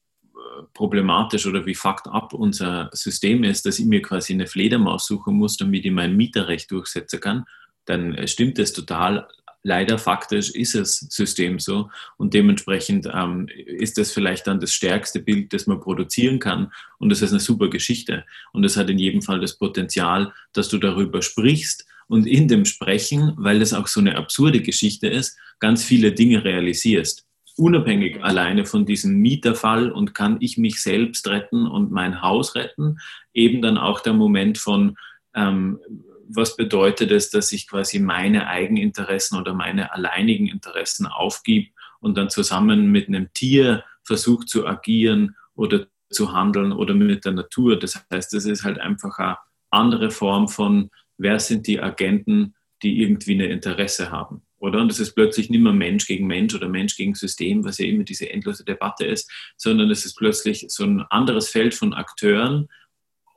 problematisch 0.73 1.47
oder 1.47 1.65
wie 1.65 1.75
fucked 1.75 2.07
up 2.07 2.33
unser 2.33 2.89
System 2.91 3.43
ist, 3.43 3.65
dass 3.65 3.79
ich 3.79 3.85
mir 3.85 4.01
quasi 4.01 4.33
eine 4.33 4.47
Fledermaus 4.47 5.07
suchen 5.07 5.35
muss, 5.35 5.57
damit 5.57 5.85
ich 5.85 5.91
mein 5.91 6.15
Mieterrecht 6.15 6.69
durchsetzen 6.71 7.21
kann, 7.21 7.45
dann 7.85 8.13
äh, 8.15 8.27
stimmt 8.27 8.59
das 8.59 8.73
total. 8.73 9.27
Leider 9.67 9.97
faktisch 9.97 10.51
ist 10.51 10.75
das 10.75 10.99
System 11.09 11.57
so. 11.57 11.89
Und 12.17 12.35
dementsprechend 12.35 13.09
ähm, 13.11 13.47
ist 13.65 13.97
das 13.97 14.11
vielleicht 14.11 14.45
dann 14.45 14.59
das 14.59 14.71
stärkste 14.71 15.19
Bild, 15.19 15.53
das 15.53 15.65
man 15.65 15.79
produzieren 15.79 16.37
kann. 16.37 16.71
Und 16.99 17.09
das 17.09 17.23
ist 17.23 17.31
eine 17.31 17.39
super 17.39 17.67
Geschichte. 17.67 18.25
Und 18.53 18.63
es 18.63 18.77
hat 18.77 18.91
in 18.91 18.99
jedem 18.99 19.23
Fall 19.23 19.39
das 19.39 19.57
Potenzial, 19.57 20.31
dass 20.53 20.69
du 20.69 20.77
darüber 20.77 21.23
sprichst 21.23 21.87
und 22.07 22.27
in 22.27 22.47
dem 22.47 22.65
Sprechen, 22.65 23.33
weil 23.37 23.57
das 23.57 23.73
auch 23.73 23.87
so 23.87 23.99
eine 23.99 24.17
absurde 24.17 24.61
Geschichte 24.61 25.07
ist, 25.07 25.35
ganz 25.57 25.83
viele 25.83 26.11
Dinge 26.11 26.43
realisierst. 26.43 27.25
Unabhängig 27.57 28.23
alleine 28.23 28.67
von 28.67 28.85
diesem 28.85 29.15
Mieterfall 29.15 29.91
und 29.91 30.13
kann 30.13 30.37
ich 30.41 30.59
mich 30.59 30.79
selbst 30.79 31.27
retten 31.27 31.65
und 31.65 31.89
mein 31.91 32.21
Haus 32.21 32.53
retten, 32.53 32.99
eben 33.33 33.63
dann 33.63 33.79
auch 33.79 34.01
der 34.01 34.13
Moment 34.13 34.59
von, 34.59 34.95
ähm, 35.33 35.79
was 36.27 36.55
bedeutet 36.55 37.11
es, 37.11 37.29
dass 37.29 37.51
ich 37.51 37.67
quasi 37.67 37.99
meine 37.99 38.47
Eigeninteressen 38.47 39.37
oder 39.39 39.53
meine 39.53 39.93
alleinigen 39.93 40.47
Interessen 40.47 41.05
aufgib 41.05 41.71
und 41.99 42.17
dann 42.17 42.29
zusammen 42.29 42.91
mit 42.91 43.07
einem 43.07 43.31
Tier 43.33 43.83
versucht 44.03 44.49
zu 44.49 44.67
agieren 44.67 45.35
oder 45.55 45.87
zu 46.09 46.33
handeln 46.33 46.71
oder 46.71 46.93
mit 46.93 47.25
der 47.25 47.33
Natur. 47.33 47.77
Das 47.79 48.05
heißt, 48.11 48.33
das 48.33 48.45
ist 48.45 48.63
halt 48.63 48.79
einfach 48.79 49.17
eine 49.17 49.37
andere 49.69 50.11
Form 50.11 50.47
von 50.47 50.89
wer 51.17 51.39
sind 51.39 51.67
die 51.67 51.79
Agenten, 51.79 52.55
die 52.83 53.01
irgendwie 53.01 53.35
ein 53.35 53.41
Interesse 53.41 54.11
haben. 54.11 54.41
Oder? 54.57 54.81
Und 54.81 54.89
das 54.89 54.99
ist 54.99 55.13
plötzlich 55.13 55.49
nicht 55.49 55.61
mehr 55.61 55.73
Mensch 55.73 56.07
gegen 56.07 56.27
Mensch 56.27 56.55
oder 56.55 56.67
Mensch 56.67 56.95
gegen 56.95 57.15
System, 57.15 57.63
was 57.63 57.77
ja 57.77 57.85
immer 57.85 58.03
diese 58.03 58.29
endlose 58.29 58.65
Debatte 58.65 59.05
ist, 59.05 59.29
sondern 59.57 59.91
es 59.91 60.05
ist 60.05 60.15
plötzlich 60.15 60.65
so 60.69 60.83
ein 60.85 61.01
anderes 61.09 61.49
Feld 61.49 61.73
von 61.73 61.93
Akteuren. 61.93 62.67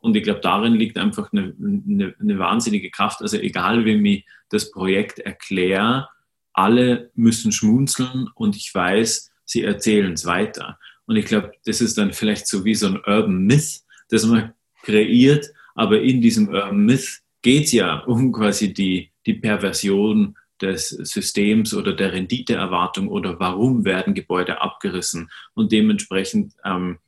Und 0.00 0.16
ich 0.16 0.22
glaube, 0.22 0.40
darin 0.40 0.74
liegt 0.74 0.98
einfach 0.98 1.32
eine, 1.32 1.54
eine, 1.60 2.14
eine 2.20 2.38
wahnsinnige 2.38 2.90
Kraft. 2.90 3.20
Also 3.20 3.38
egal, 3.38 3.84
wie 3.84 3.96
mir 3.96 4.22
das 4.48 4.70
Projekt 4.70 5.18
erkläre, 5.18 6.08
alle 6.52 7.10
müssen 7.14 7.52
schmunzeln 7.52 8.28
und 8.34 8.56
ich 8.56 8.74
weiß, 8.74 9.30
sie 9.44 9.62
erzählen 9.62 10.12
es 10.12 10.26
weiter. 10.26 10.78
Und 11.06 11.16
ich 11.16 11.26
glaube, 11.26 11.52
das 11.64 11.80
ist 11.80 11.96
dann 11.98 12.12
vielleicht 12.12 12.46
so 12.46 12.64
wie 12.64 12.74
so 12.74 12.86
ein 12.88 12.96
Urban 12.96 13.46
Myth, 13.46 13.80
das 14.10 14.26
man 14.26 14.52
kreiert, 14.82 15.46
aber 15.74 16.00
in 16.00 16.20
diesem 16.20 16.48
Urban 16.48 16.84
Myth 16.84 17.20
geht 17.42 17.66
es 17.66 17.72
ja 17.72 18.00
um 18.00 18.32
quasi 18.32 18.74
die, 18.74 19.10
die 19.26 19.34
Perversion 19.34 20.36
des 20.60 20.88
Systems 20.88 21.72
oder 21.72 21.92
der 21.94 22.12
Renditeerwartung 22.12 23.08
oder 23.08 23.38
warum 23.38 23.84
werden 23.84 24.14
Gebäude 24.14 24.60
abgerissen. 24.60 25.30
Und 25.54 25.72
dementsprechend 25.72 26.54
ähm, 26.64 26.98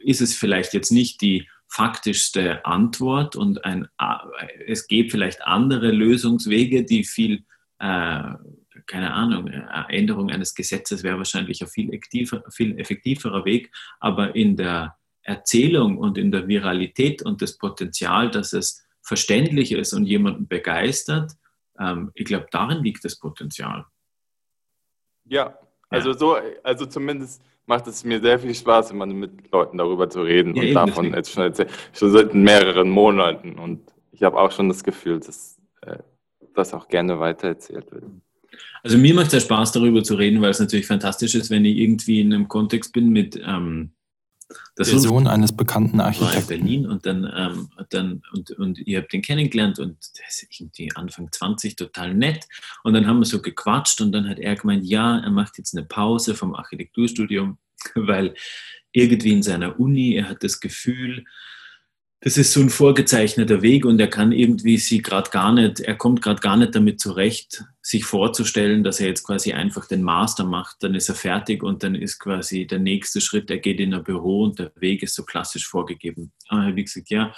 ist 0.00 0.20
es 0.20 0.34
vielleicht 0.34 0.74
jetzt 0.74 0.92
nicht 0.92 1.20
die 1.20 1.48
faktischste 1.68 2.64
Antwort 2.64 3.36
und 3.36 3.64
ein, 3.64 3.88
äh, 3.98 4.64
es 4.66 4.86
gibt 4.86 5.12
vielleicht 5.12 5.42
andere 5.42 5.90
Lösungswege, 5.90 6.84
die 6.84 7.04
viel, 7.04 7.44
äh, 7.78 8.32
keine 8.86 9.12
Ahnung, 9.12 9.48
Änderung 9.88 10.30
eines 10.30 10.54
Gesetzes 10.54 11.02
wäre 11.02 11.18
wahrscheinlich 11.18 11.60
ein 11.62 11.68
viel, 11.68 11.88
effektiver, 11.90 12.42
viel 12.50 12.78
effektiverer 12.78 13.44
Weg, 13.44 13.70
aber 14.00 14.34
in 14.34 14.56
der 14.56 14.96
Erzählung 15.22 15.98
und 15.98 16.16
in 16.16 16.32
der 16.32 16.48
Viralität 16.48 17.22
und 17.22 17.42
das 17.42 17.58
Potenzial, 17.58 18.30
dass 18.30 18.54
es 18.54 18.86
verständlich 19.02 19.72
ist 19.72 19.92
und 19.92 20.06
jemanden 20.06 20.48
begeistert, 20.48 21.32
ähm, 21.78 22.10
ich 22.14 22.24
glaube, 22.24 22.46
darin 22.50 22.82
liegt 22.82 23.04
das 23.04 23.16
Potenzial. 23.16 23.84
Ja, 25.24 25.58
also 25.88 26.12
so, 26.12 26.36
also 26.62 26.86
zumindest 26.86 27.42
macht 27.66 27.86
es 27.86 28.04
mir 28.04 28.20
sehr 28.20 28.38
viel 28.38 28.54
Spaß, 28.54 28.90
immer 28.90 29.06
mit 29.06 29.52
Leuten 29.52 29.78
darüber 29.78 30.08
zu 30.08 30.22
reden 30.22 30.54
ja, 30.54 30.62
und 30.62 30.74
davon 30.74 31.14
jetzt 31.14 31.32
schon, 31.32 31.52
schon 31.92 32.10
seit 32.10 32.34
mehreren 32.34 32.88
Monaten. 32.90 33.58
Und 33.58 33.82
ich 34.12 34.22
habe 34.22 34.38
auch 34.38 34.50
schon 34.50 34.68
das 34.68 34.82
Gefühl, 34.82 35.20
dass 35.20 35.58
äh, 35.82 35.98
das 36.54 36.74
auch 36.74 36.88
gerne 36.88 37.20
weitererzählt 37.20 37.92
wird. 37.92 38.04
Also 38.82 38.96
mir 38.96 39.14
macht 39.14 39.28
es 39.28 39.32
ja 39.34 39.40
Spaß, 39.40 39.72
darüber 39.72 40.02
zu 40.02 40.14
reden, 40.14 40.40
weil 40.40 40.50
es 40.50 40.60
natürlich 40.60 40.86
fantastisch 40.86 41.34
ist, 41.34 41.50
wenn 41.50 41.64
ich 41.64 41.76
irgendwie 41.76 42.20
in 42.20 42.32
einem 42.32 42.48
Kontext 42.48 42.92
bin 42.92 43.10
mit 43.10 43.40
ähm, 43.46 43.92
der 44.76 44.84
Sohn 44.86 45.26
eines 45.26 45.54
bekannten 45.54 46.00
Architekten. 46.00 46.34
War 46.34 46.40
in 46.40 46.46
Berlin 46.46 46.86
und 46.86 47.06
dann, 47.06 47.30
ähm, 47.36 47.68
dann 47.90 48.22
und, 48.32 48.50
und 48.52 48.78
ihr 48.78 48.98
habt 48.98 49.12
den 49.12 49.22
kennengelernt 49.22 49.78
und 49.78 49.96
der 50.18 50.28
ist 50.28 50.46
irgendwie 50.50 50.90
Anfang 50.94 51.30
20 51.30 51.76
total 51.76 52.14
nett. 52.14 52.46
Und 52.82 52.94
dann 52.94 53.06
haben 53.06 53.18
wir 53.18 53.26
so 53.26 53.42
gequatscht 53.42 54.00
und 54.00 54.12
dann 54.12 54.28
hat 54.28 54.38
er 54.38 54.56
gemeint, 54.56 54.84
ja, 54.84 55.18
er 55.18 55.30
macht 55.30 55.58
jetzt 55.58 55.76
eine 55.76 55.86
Pause 55.86 56.34
vom 56.34 56.54
Architekturstudium, 56.54 57.58
weil 57.94 58.34
irgendwie 58.92 59.32
in 59.32 59.42
seiner 59.42 59.78
Uni, 59.78 60.14
er 60.14 60.28
hat 60.28 60.42
das 60.42 60.60
Gefühl, 60.60 61.24
das 62.20 62.36
ist 62.36 62.52
so 62.52 62.60
ein 62.60 62.70
vorgezeichneter 62.70 63.62
Weg 63.62 63.84
und 63.84 64.00
er 64.00 64.08
kann 64.08 64.32
irgendwie 64.32 64.76
sie 64.76 65.02
gerade 65.02 65.30
gar 65.30 65.52
nicht, 65.52 65.80
er 65.80 65.94
kommt 65.94 66.20
gerade 66.20 66.40
gar 66.40 66.56
nicht 66.56 66.74
damit 66.74 67.00
zurecht, 67.00 67.64
sich 67.80 68.04
vorzustellen, 68.04 68.82
dass 68.82 68.98
er 68.98 69.06
jetzt 69.06 69.24
quasi 69.24 69.52
einfach 69.52 69.86
den 69.86 70.02
Master 70.02 70.44
macht, 70.44 70.82
dann 70.82 70.96
ist 70.96 71.08
er 71.08 71.14
fertig 71.14 71.62
und 71.62 71.84
dann 71.84 71.94
ist 71.94 72.18
quasi 72.18 72.66
der 72.66 72.80
nächste 72.80 73.20
Schritt, 73.20 73.50
er 73.50 73.58
geht 73.58 73.78
in 73.78 73.94
ein 73.94 74.02
Büro 74.02 74.42
und 74.42 74.58
der 74.58 74.72
Weg 74.76 75.04
ist 75.04 75.14
so 75.14 75.24
klassisch 75.24 75.68
vorgegeben. 75.68 76.32
Und 76.50 76.58
er 76.58 76.66
hat 76.66 76.76
gesagt, 76.76 77.08
ja, 77.10 77.32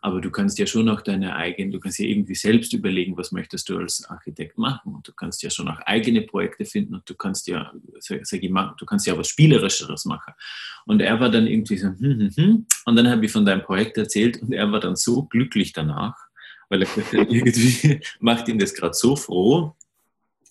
aber 0.00 0.20
du 0.20 0.30
kannst 0.30 0.58
ja 0.58 0.66
schon 0.66 0.88
auch 0.88 1.00
deine 1.00 1.34
eigenen, 1.36 1.72
du 1.72 1.80
kannst 1.80 1.98
ja 1.98 2.06
irgendwie 2.06 2.34
selbst 2.34 2.72
überlegen, 2.72 3.16
was 3.16 3.32
möchtest 3.32 3.68
du 3.68 3.78
als 3.78 4.04
Architekt 4.08 4.58
machen 4.58 4.94
und 4.94 5.08
du 5.08 5.12
kannst 5.12 5.42
ja 5.42 5.50
schon 5.50 5.68
auch 5.68 5.80
eigene 5.80 6.22
Projekte 6.22 6.64
finden 6.64 6.94
und 6.94 7.08
du 7.08 7.14
kannst 7.14 7.48
ja, 7.48 7.72
sag 7.98 8.42
ich 8.42 8.50
mal, 8.50 8.74
du 8.78 8.86
kannst 8.86 9.06
ja 9.06 9.16
was 9.16 9.28
Spielerischeres 9.28 10.04
machen. 10.04 10.34
Und 10.86 11.00
er 11.00 11.18
war 11.20 11.30
dann 11.30 11.46
irgendwie 11.46 11.76
so, 11.76 11.88
hm, 11.88 11.98
hm, 11.98 12.30
hm. 12.34 12.66
und 12.84 12.96
dann 12.96 13.08
habe 13.08 13.24
ich 13.26 13.32
von 13.32 13.44
deinem 13.44 13.62
Projekt 13.62 13.98
erzählt 13.98 14.40
und 14.42 14.52
er 14.52 14.70
war 14.70 14.80
dann 14.80 14.96
so 14.96 15.24
glücklich 15.24 15.72
danach, 15.72 16.16
weil 16.68 16.82
er 16.82 16.88
irgendwie 17.12 18.00
macht 18.20 18.48
ihn 18.48 18.58
das 18.58 18.74
gerade 18.74 18.94
so 18.94 19.16
froh. 19.16 19.74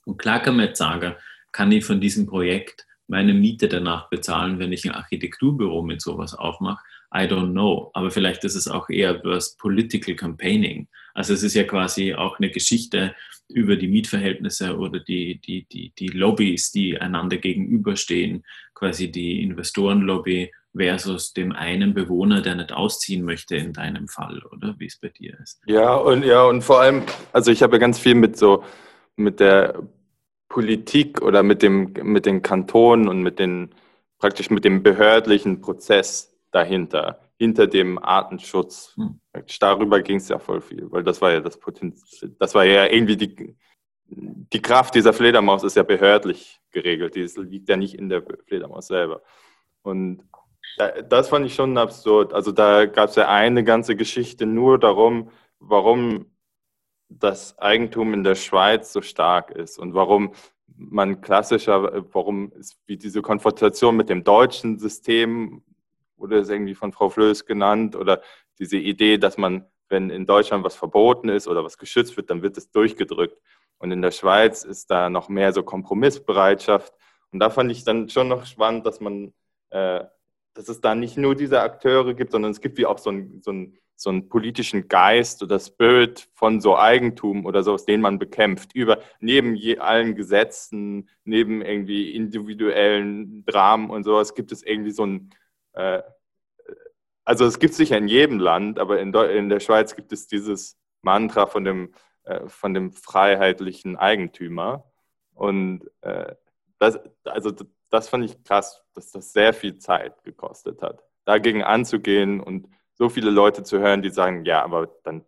Und 0.05 0.17
klar 0.17 0.41
kann 0.41 0.55
man 0.55 0.67
jetzt 0.67 0.79
sagen, 0.79 1.15
kann 1.51 1.71
ich 1.71 1.85
von 1.85 1.99
diesem 1.99 2.27
Projekt 2.27 2.85
meine 3.07 3.33
Miete 3.33 3.67
danach 3.67 4.09
bezahlen, 4.09 4.59
wenn 4.59 4.73
ich 4.73 4.85
ein 4.85 4.91
Architekturbüro 4.91 5.81
mit 5.81 6.01
sowas 6.01 6.33
aufmache. 6.33 6.83
I 7.13 7.25
don't 7.25 7.51
know. 7.51 7.89
Aber 7.93 8.11
vielleicht 8.11 8.43
ist 8.43 8.55
es 8.55 8.67
auch 8.67 8.89
eher 8.89 9.21
was 9.23 9.55
Political 9.57 10.15
Campaigning. 10.15 10.87
Also 11.13 11.33
es 11.33 11.43
ist 11.43 11.55
ja 11.55 11.63
quasi 11.63 12.13
auch 12.13 12.37
eine 12.37 12.49
Geschichte 12.51 13.15
über 13.49 13.75
die 13.75 13.87
Mietverhältnisse 13.87 14.77
oder 14.77 14.99
die, 14.99 15.39
die, 15.39 15.65
die, 15.71 15.93
die 15.97 16.07
Lobbys, 16.09 16.71
die 16.71 16.99
einander 16.99 17.37
gegenüberstehen, 17.37 18.43
quasi 18.73 19.09
die 19.09 19.41
Investorenlobby 19.41 20.51
versus 20.75 21.33
dem 21.33 21.53
einen 21.53 21.93
Bewohner, 21.93 22.41
der 22.41 22.55
nicht 22.55 22.71
ausziehen 22.71 23.23
möchte 23.23 23.55
in 23.55 23.73
deinem 23.73 24.07
Fall, 24.07 24.43
oder 24.51 24.75
wie 24.77 24.85
es 24.85 24.99
bei 24.99 25.09
dir 25.09 25.37
ist. 25.41 25.59
Ja, 25.65 25.95
und 25.95 26.23
ja, 26.23 26.43
und 26.43 26.61
vor 26.61 26.81
allem, 26.81 27.03
also 27.33 27.51
ich 27.51 27.63
habe 27.63 27.79
ganz 27.79 27.97
viel 27.97 28.15
mit 28.15 28.37
so 28.37 28.63
mit 29.15 29.39
der 29.39 29.81
Politik 30.49 31.21
oder 31.21 31.41
mit 31.41 31.63
dem 31.63 31.93
mit 32.03 32.25
den 32.25 32.41
Kantonen 32.41 33.07
und 33.07 33.23
mit 33.23 33.39
den 33.39 33.73
praktisch 34.19 34.49
mit 34.49 34.65
dem 34.65 34.83
behördlichen 34.83 35.61
Prozess 35.61 36.36
dahinter, 36.51 37.19
hinter 37.37 37.67
dem 37.67 37.97
Artenschutz. 37.97 38.95
Hm. 38.95 39.19
Darüber 39.59 40.01
ging 40.01 40.17
es 40.17 40.29
ja 40.29 40.39
voll 40.39 40.61
viel, 40.61 40.91
weil 40.91 41.03
das 41.03 41.21
war 41.21 41.31
ja 41.31 41.39
das 41.39 41.59
Potenzial, 41.59 42.31
das 42.39 42.55
war 42.55 42.65
ja 42.65 42.85
irgendwie 42.85 43.17
die, 43.17 43.55
die 44.09 44.61
Kraft 44.61 44.95
dieser 44.95 45.13
Fledermaus 45.13 45.63
ist 45.63 45.75
ja 45.75 45.83
behördlich 45.83 46.59
geregelt, 46.71 47.15
die 47.15 47.23
liegt 47.41 47.69
ja 47.69 47.75
nicht 47.75 47.95
in 47.95 48.09
der 48.09 48.23
Fledermaus 48.47 48.87
selber. 48.87 49.21
Und 49.81 50.23
das 51.09 51.29
fand 51.29 51.45
ich 51.45 51.55
schon 51.55 51.77
absurd. 51.77 52.33
Also 52.33 52.51
da 52.51 52.85
gab 52.85 53.09
es 53.09 53.15
ja 53.15 53.27
eine 53.27 53.63
ganze 53.63 53.95
Geschichte 53.95 54.45
nur 54.45 54.79
darum, 54.79 55.31
warum 55.59 56.25
das 57.09 57.57
Eigentum 57.57 58.13
in 58.13 58.23
der 58.23 58.35
Schweiz 58.35 58.93
so 58.93 59.01
stark 59.01 59.51
ist 59.51 59.79
und 59.79 59.93
warum 59.93 60.33
man 60.75 61.21
klassischer, 61.21 62.05
warum 62.13 62.51
es 62.59 62.77
wie 62.85 62.97
diese 62.97 63.21
Konfrontation 63.21 63.95
mit 63.95 64.09
dem 64.09 64.23
deutschen 64.23 64.77
System 64.77 65.63
wurde 66.17 66.39
es 66.39 66.49
irgendwie 66.49 66.75
von 66.75 66.91
Frau 66.91 67.09
Flöß 67.09 67.45
genannt, 67.45 67.95
oder 67.95 68.21
diese 68.59 68.77
Idee, 68.77 69.17
dass 69.17 69.37
man, 69.37 69.65
wenn 69.89 70.09
in 70.09 70.25
Deutschland 70.25 70.63
was 70.63 70.75
verboten 70.75 71.29
ist 71.29 71.47
oder 71.47 71.63
was 71.63 71.77
geschützt 71.77 72.17
wird, 72.17 72.29
dann 72.29 72.41
wird 72.41 72.57
es 72.57 72.71
durchgedrückt. 72.71 73.37
Und 73.79 73.91
in 73.91 74.01
der 74.01 74.11
Schweiz 74.11 74.63
ist 74.63 74.89
da 74.89 75.09
noch 75.09 75.29
mehr 75.29 75.53
so 75.53 75.63
Kompromissbereitschaft. 75.63 76.93
Und 77.31 77.39
da 77.39 77.49
fand 77.49 77.71
ich 77.71 77.83
dann 77.83 78.09
schon 78.09 78.27
noch 78.27 78.45
spannend, 78.45 78.85
dass 78.85 78.99
man, 78.99 79.33
äh, 79.69 80.03
dass 80.53 80.69
es 80.69 80.81
da 80.81 80.95
nicht 80.95 81.17
nur 81.17 81.35
diese 81.35 81.61
Akteure 81.61 82.13
gibt, 82.13 82.31
sondern 82.31 82.51
es 82.51 82.61
gibt 82.61 82.77
wie 82.77 82.85
auch 82.85 82.97
so 82.97 83.11
einen, 83.11 83.41
so 83.41 83.51
einen, 83.51 83.77
so 83.95 84.09
einen 84.11 84.29
politischen 84.29 84.87
Geist 84.87 85.41
oder 85.41 85.59
Spirit 85.59 86.29
von 86.33 86.61
so 86.61 86.77
Eigentum 86.77 87.45
oder 87.45 87.63
so, 87.63 87.73
aus 87.73 87.85
den 87.85 88.01
man 88.01 88.19
bekämpft. 88.19 88.73
Über, 88.75 88.99
neben 89.19 89.55
je, 89.55 89.79
allen 89.79 90.15
Gesetzen, 90.15 91.09
neben 91.23 91.61
irgendwie 91.61 92.11
individuellen 92.11 93.43
Dramen 93.45 93.89
und 93.89 94.03
sowas 94.03 94.35
gibt 94.35 94.51
es 94.51 94.63
irgendwie 94.63 94.91
so 94.91 95.05
ein, 95.05 95.31
äh, 95.31 95.46
also 97.25 97.45
es 97.45 97.59
gibt 97.59 97.73
sicher 97.73 97.97
in 97.97 98.07
jedem 98.07 98.39
Land, 98.39 98.79
aber 98.79 98.99
in, 98.99 99.13
in, 99.13 99.49
der 99.49 99.59
Schweiz 99.59 99.95
gibt 99.95 100.11
es 100.13 100.27
dieses 100.27 100.77
Mantra 101.01 101.45
von 101.45 101.63
dem, 101.63 101.93
äh, 102.23 102.47
von 102.47 102.73
dem 102.73 102.91
freiheitlichen 102.91 103.97
Eigentümer. 103.97 104.89
Und 105.33 105.89
äh, 106.01 106.35
das, 106.79 106.99
also 107.25 107.51
das 107.89 108.09
fand 108.09 108.25
ich 108.25 108.43
krass, 108.43 108.83
dass 108.93 109.11
das 109.11 109.33
sehr 109.33 109.53
viel 109.53 109.77
Zeit 109.77 110.23
gekostet 110.23 110.81
hat, 110.81 111.03
dagegen 111.25 111.63
anzugehen 111.63 112.39
und 112.39 112.67
so 112.93 113.09
viele 113.09 113.29
Leute 113.29 113.63
zu 113.63 113.79
hören, 113.79 114.01
die 114.01 114.09
sagen, 114.09 114.45
ja, 114.45 114.63
aber 114.63 114.87
dann 115.03 115.23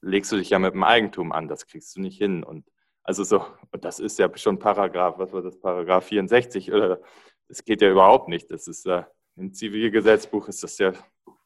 legst 0.00 0.32
du 0.32 0.36
dich 0.36 0.50
ja 0.50 0.58
mit 0.58 0.74
dem 0.74 0.82
Eigentum 0.82 1.32
an, 1.32 1.48
das 1.48 1.66
kriegst 1.66 1.94
du 1.96 2.00
nicht 2.00 2.18
hin. 2.18 2.42
Und 2.42 2.66
also 3.02 3.24
so, 3.24 3.46
und 3.70 3.84
das 3.84 4.00
ist 4.00 4.18
ja 4.18 4.34
schon 4.36 4.58
Paragraph, 4.58 5.18
was 5.18 5.32
war 5.32 5.42
das, 5.42 5.58
Paragraph 5.58 6.06
64 6.06 6.72
oder 6.72 7.00
das 7.48 7.64
geht 7.64 7.82
ja 7.82 7.90
überhaupt 7.90 8.28
nicht. 8.28 8.50
Das 8.50 8.66
ist 8.66 8.86
äh, 8.86 9.04
im 9.36 9.52
Zivilgesetzbuch 9.52 10.48
ist 10.48 10.62
das 10.62 10.78
ja, 10.78 10.92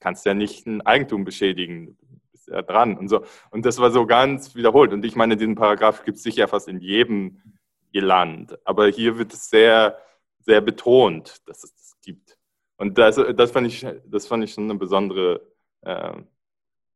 kannst 0.00 0.26
ja 0.26 0.34
nicht 0.34 0.66
ein 0.66 0.80
Eigentum 0.82 1.24
beschädigen, 1.24 1.96
bist 2.30 2.48
ja 2.48 2.62
dran 2.62 2.96
und 2.96 3.08
so. 3.08 3.24
Und 3.50 3.64
das 3.66 3.78
war 3.78 3.90
so 3.90 4.06
ganz 4.06 4.54
wiederholt. 4.54 4.92
Und 4.92 5.04
ich 5.04 5.16
meine, 5.16 5.36
diesen 5.36 5.54
Paragraph 5.54 6.04
gibt 6.04 6.18
es 6.18 6.22
sicher 6.22 6.48
fast 6.48 6.68
in 6.68 6.80
jedem 6.80 7.40
Land. 7.92 8.58
Aber 8.64 8.88
hier 8.88 9.18
wird 9.18 9.32
es 9.32 9.50
sehr, 9.50 9.98
sehr 10.40 10.60
betont, 10.60 11.36
dass 11.48 11.64
es 11.64 11.74
das 11.74 12.00
gibt. 12.02 12.38
Und 12.76 12.96
das, 12.96 13.16
das, 13.16 13.50
fand, 13.50 13.66
ich, 13.66 13.84
das 14.06 14.26
fand 14.26 14.44
ich 14.44 14.52
schon 14.52 14.64
eine 14.64 14.78
besondere, 14.78 15.40
äh, 15.80 16.12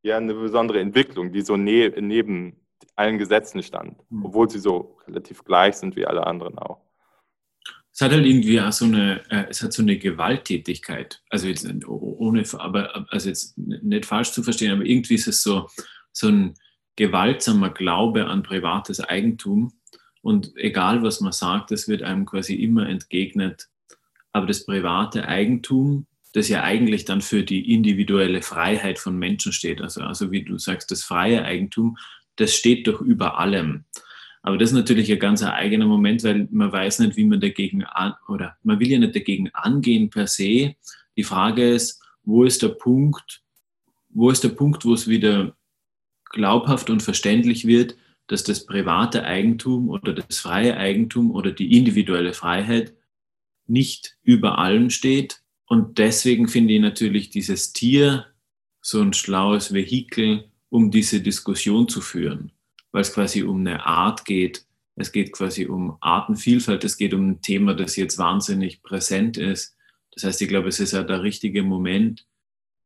ja, 0.01 0.17
eine 0.17 0.33
besondere 0.33 0.79
Entwicklung, 0.79 1.33
die 1.33 1.41
so 1.41 1.57
ne 1.57 1.89
neben 1.99 2.55
allen 2.95 3.17
Gesetzen 3.17 3.61
stand, 3.63 4.01
hm. 4.09 4.25
obwohl 4.25 4.49
sie 4.49 4.59
so 4.59 4.97
relativ 5.07 5.43
gleich 5.43 5.75
sind 5.75 5.95
wie 5.95 6.05
alle 6.05 6.25
anderen 6.25 6.57
auch 6.57 6.79
es 7.93 8.01
hat 8.01 8.11
halt 8.11 8.25
irgendwie 8.25 8.59
auch 8.59 8.71
so 8.71 8.85
eine, 8.85 9.21
äh, 9.29 9.45
es 9.49 9.61
hat 9.61 9.71
so 9.71 9.83
eine 9.83 9.97
Gewalttätigkeit. 9.97 11.21
Also 11.29 11.47
jetzt 11.47 11.67
ohne, 11.85 12.43
aber 12.53 13.05
also 13.11 13.29
jetzt 13.29 13.55
nicht 13.57 14.05
falsch 14.05 14.31
zu 14.31 14.41
verstehen, 14.41 14.71
aber 14.71 14.85
irgendwie 14.85 15.13
ist 15.13 15.27
es 15.27 15.43
so, 15.43 15.69
so 16.11 16.27
ein 16.27 16.55
gewaltsamer 16.95 17.69
Glaube 17.69 18.25
an 18.25 18.41
privates 18.41 18.99
Eigentum. 18.99 19.73
Und 20.21 20.55
egal 20.55 21.03
was 21.03 21.21
man 21.21 21.33
sagt, 21.33 21.71
es 21.71 21.87
wird 21.87 22.01
einem 22.01 22.25
quasi 22.25 22.55
immer 22.55 22.89
entgegnet. 22.89 23.67
Aber 24.31 24.47
das 24.47 24.65
private 24.65 25.27
Eigentum, 25.27 26.07
das 26.33 26.47
ja 26.47 26.63
eigentlich 26.63 27.05
dann 27.05 27.21
für 27.21 27.43
die 27.43 27.73
individuelle 27.73 28.41
Freiheit 28.41 28.97
von 28.97 29.19
Menschen 29.19 29.51
steht, 29.51 29.81
also, 29.81 30.01
also 30.01 30.31
wie 30.31 30.43
du 30.43 30.57
sagst, 30.57 30.89
das 30.89 31.03
freie 31.03 31.45
Eigentum, 31.45 31.97
das 32.37 32.55
steht 32.55 32.87
doch 32.87 33.01
über 33.01 33.37
allem. 33.37 33.85
Aber 34.43 34.57
das 34.57 34.69
ist 34.69 34.75
natürlich 34.75 35.09
ein 35.11 35.19
ganz 35.19 35.41
eigener 35.41 35.85
Moment, 35.85 36.23
weil 36.23 36.49
man 36.51 36.71
weiß 36.71 36.99
nicht, 36.99 37.15
wie 37.15 37.25
man 37.25 37.39
dagegen 37.39 37.85
an, 37.85 38.13
oder 38.27 38.57
man 38.61 38.79
will 38.79 38.89
ja 38.89 38.99
nicht 38.99 39.15
dagegen 39.15 39.49
angehen 39.53 40.09
per 40.09 40.27
se. 40.27 40.75
Die 41.15 41.23
Frage 41.23 41.71
ist, 41.71 42.01
wo 42.23 42.43
ist 42.43 42.61
der 42.61 42.69
Punkt, 42.69 43.41
wo 44.09 44.29
ist 44.29 44.43
der 44.43 44.49
Punkt, 44.49 44.83
wo 44.83 44.93
es 44.93 45.07
wieder 45.07 45.55
glaubhaft 46.25 46.89
und 46.89 47.01
verständlich 47.01 47.65
wird, 47.65 47.95
dass 48.27 48.43
das 48.43 48.65
private 48.65 49.23
Eigentum 49.23 49.89
oder 49.89 50.13
das 50.13 50.39
freie 50.39 50.75
Eigentum 50.75 51.31
oder 51.31 51.51
die 51.51 51.77
individuelle 51.77 52.33
Freiheit 52.33 52.93
nicht 53.65 54.17
über 54.23 54.57
allem 54.57 54.89
steht. 54.89 55.41
Und 55.67 55.97
deswegen 55.99 56.49
finde 56.49 56.73
ich 56.73 56.81
natürlich 56.81 57.29
dieses 57.29 57.71
Tier 57.71 58.25
so 58.81 58.99
ein 59.01 59.13
schlaues 59.13 59.73
Vehikel, 59.73 60.49
um 60.69 60.91
diese 60.91 61.21
Diskussion 61.21 61.87
zu 61.87 62.01
führen 62.01 62.51
weil 62.93 63.01
es 63.01 63.13
quasi 63.13 63.43
um 63.43 63.59
eine 63.59 63.85
Art 63.85 64.23
geht. 64.23 64.65
Es 64.95 65.11
geht 65.11 65.33
quasi 65.33 65.65
um 65.65 65.97
Artenvielfalt. 65.99 66.83
Es 66.83 66.95
geht 66.95 67.13
um 67.13 67.31
ein 67.31 67.41
Thema, 67.41 67.73
das 67.73 67.97
jetzt 67.97 68.17
wahnsinnig 68.17 68.83
präsent 68.83 69.35
ist. 69.37 69.75
Das 70.11 70.23
heißt, 70.23 70.41
ich 70.41 70.47
glaube, 70.47 70.69
es 70.69 70.79
ist 70.79 70.93
ja 70.93 71.03
der 71.03 71.23
richtige 71.23 71.63
Moment, 71.63 72.27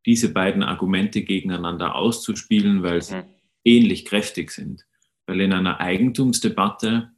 diese 0.06 0.32
beiden 0.32 0.64
Argumente 0.64 1.22
gegeneinander 1.22 1.96
auszuspielen, 1.96 2.82
weil 2.82 3.02
sie 3.02 3.18
mhm. 3.18 3.26
ähnlich 3.66 4.06
kräftig 4.06 4.52
sind. 4.52 4.86
Weil 5.26 5.42
in 5.42 5.52
einer 5.52 5.82
Eigentumsdebatte, 5.82 7.12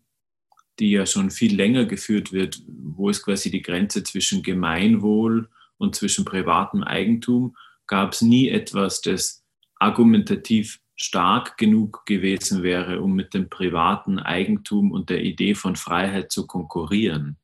die 0.79 0.89
ja 0.89 1.05
schon 1.05 1.29
viel 1.29 1.55
länger 1.55 1.86
geführt 1.86 2.31
wird, 2.31 2.63
wo 2.67 3.10
ist 3.10 3.22
quasi 3.22 3.51
die 3.51 3.62
Grenze 3.62 4.03
zwischen 4.03 4.41
Gemeinwohl 4.41 5.50
und 5.77 5.96
zwischen 5.96 6.25
privatem 6.25 6.84
Eigentum, 6.84 7.55
gab 7.86 8.13
es 8.13 8.22
nie 8.22 8.50
etwas, 8.50 9.01
das 9.01 9.43
argumentativ 9.75 10.79
stark 11.01 11.58
genug 11.58 12.06
gewesen 12.06 12.62
wäre, 12.62 13.01
um 13.01 13.13
mit 13.13 13.34
dem 13.34 13.50
privaten 13.50 14.20
Eigentum 14.20 14.91
und 14.91 15.10
der 15.10 15.24
Idee 15.24 15.56
von 15.56 15.77
Freiheit 15.77 16.29
zu 16.32 16.46
konkurrieren, 16.46 17.38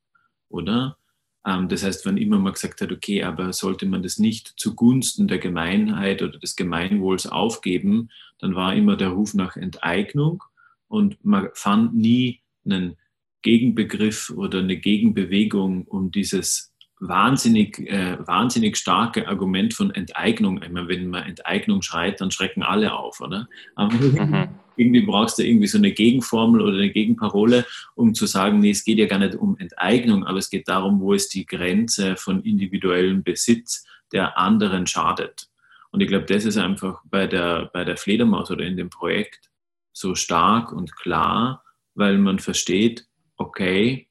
oder? 0.49 0.97
Ähm, 1.45 1.69
das 1.69 1.83
heißt, 1.83 2.05
wenn 2.05 2.17
immer 2.17 2.37
man 2.37 2.51
gesagt 2.51 2.81
hat, 2.81 2.91
okay, 2.91 3.23
aber 3.23 3.53
sollte 3.53 3.85
man 3.85 4.03
das 4.03 4.19
nicht 4.19 4.53
zugunsten 4.57 5.29
der 5.29 5.39
Gemeinheit 5.39 6.21
oder 6.21 6.37
des 6.37 6.57
Gemeinwohls 6.57 7.27
aufgeben, 7.27 8.09
dann 8.39 8.55
war 8.55 8.75
immer 8.75 8.97
der 8.97 9.09
Ruf 9.09 9.33
nach 9.33 9.55
Enteignung 9.55 10.43
und 10.89 11.23
man 11.23 11.49
fand 11.53 11.95
nie 11.95 12.41
einen 12.65 12.97
Gegenbegriff 13.41 14.31
oder 14.31 14.59
eine 14.59 14.75
Gegenbewegung, 14.75 15.85
um 15.85 16.11
dieses 16.11 16.74
wahnsinnig, 17.07 17.79
äh, 17.79 18.17
wahnsinnig 18.25 18.77
starke 18.77 19.27
Argument 19.27 19.73
von 19.73 19.91
Enteignung. 19.91 20.61
Ich 20.61 20.69
meine, 20.69 20.87
wenn 20.87 21.07
man 21.07 21.23
Enteignung 21.23 21.81
schreit, 21.81 22.21
dann 22.21 22.31
schrecken 22.31 22.63
alle 22.63 22.93
auf, 22.93 23.21
oder? 23.21 23.47
Aber 23.75 23.93
mhm. 23.93 24.49
irgendwie 24.77 25.01
brauchst 25.01 25.39
du 25.39 25.43
irgendwie 25.43 25.67
so 25.67 25.77
eine 25.77 25.91
Gegenformel 25.91 26.61
oder 26.61 26.77
eine 26.77 26.91
Gegenparole, 26.91 27.65
um 27.95 28.13
zu 28.13 28.25
sagen, 28.25 28.59
nee, 28.59 28.71
es 28.71 28.83
geht 28.83 28.97
ja 28.97 29.07
gar 29.07 29.19
nicht 29.19 29.35
um 29.35 29.57
Enteignung, 29.57 30.25
aber 30.25 30.39
es 30.39 30.49
geht 30.49 30.67
darum, 30.67 30.99
wo 30.99 31.13
ist 31.13 31.33
die 31.33 31.45
Grenze 31.45 32.15
von 32.15 32.41
individuellem 32.43 33.23
Besitz, 33.23 33.85
der 34.11 34.37
anderen 34.37 34.87
schadet. 34.87 35.49
Und 35.91 36.01
ich 36.01 36.07
glaube, 36.07 36.25
das 36.25 36.45
ist 36.45 36.57
einfach 36.57 37.01
bei 37.05 37.25
der, 37.27 37.69
bei 37.73 37.83
der 37.83 37.97
Fledermaus 37.97 38.51
oder 38.51 38.65
in 38.65 38.77
dem 38.77 38.89
Projekt 38.89 39.49
so 39.93 40.13
stark 40.13 40.73
und 40.73 40.95
klar, 40.95 41.63
weil 41.93 42.17
man 42.17 42.39
versteht, 42.39 43.07
okay, 43.37 44.09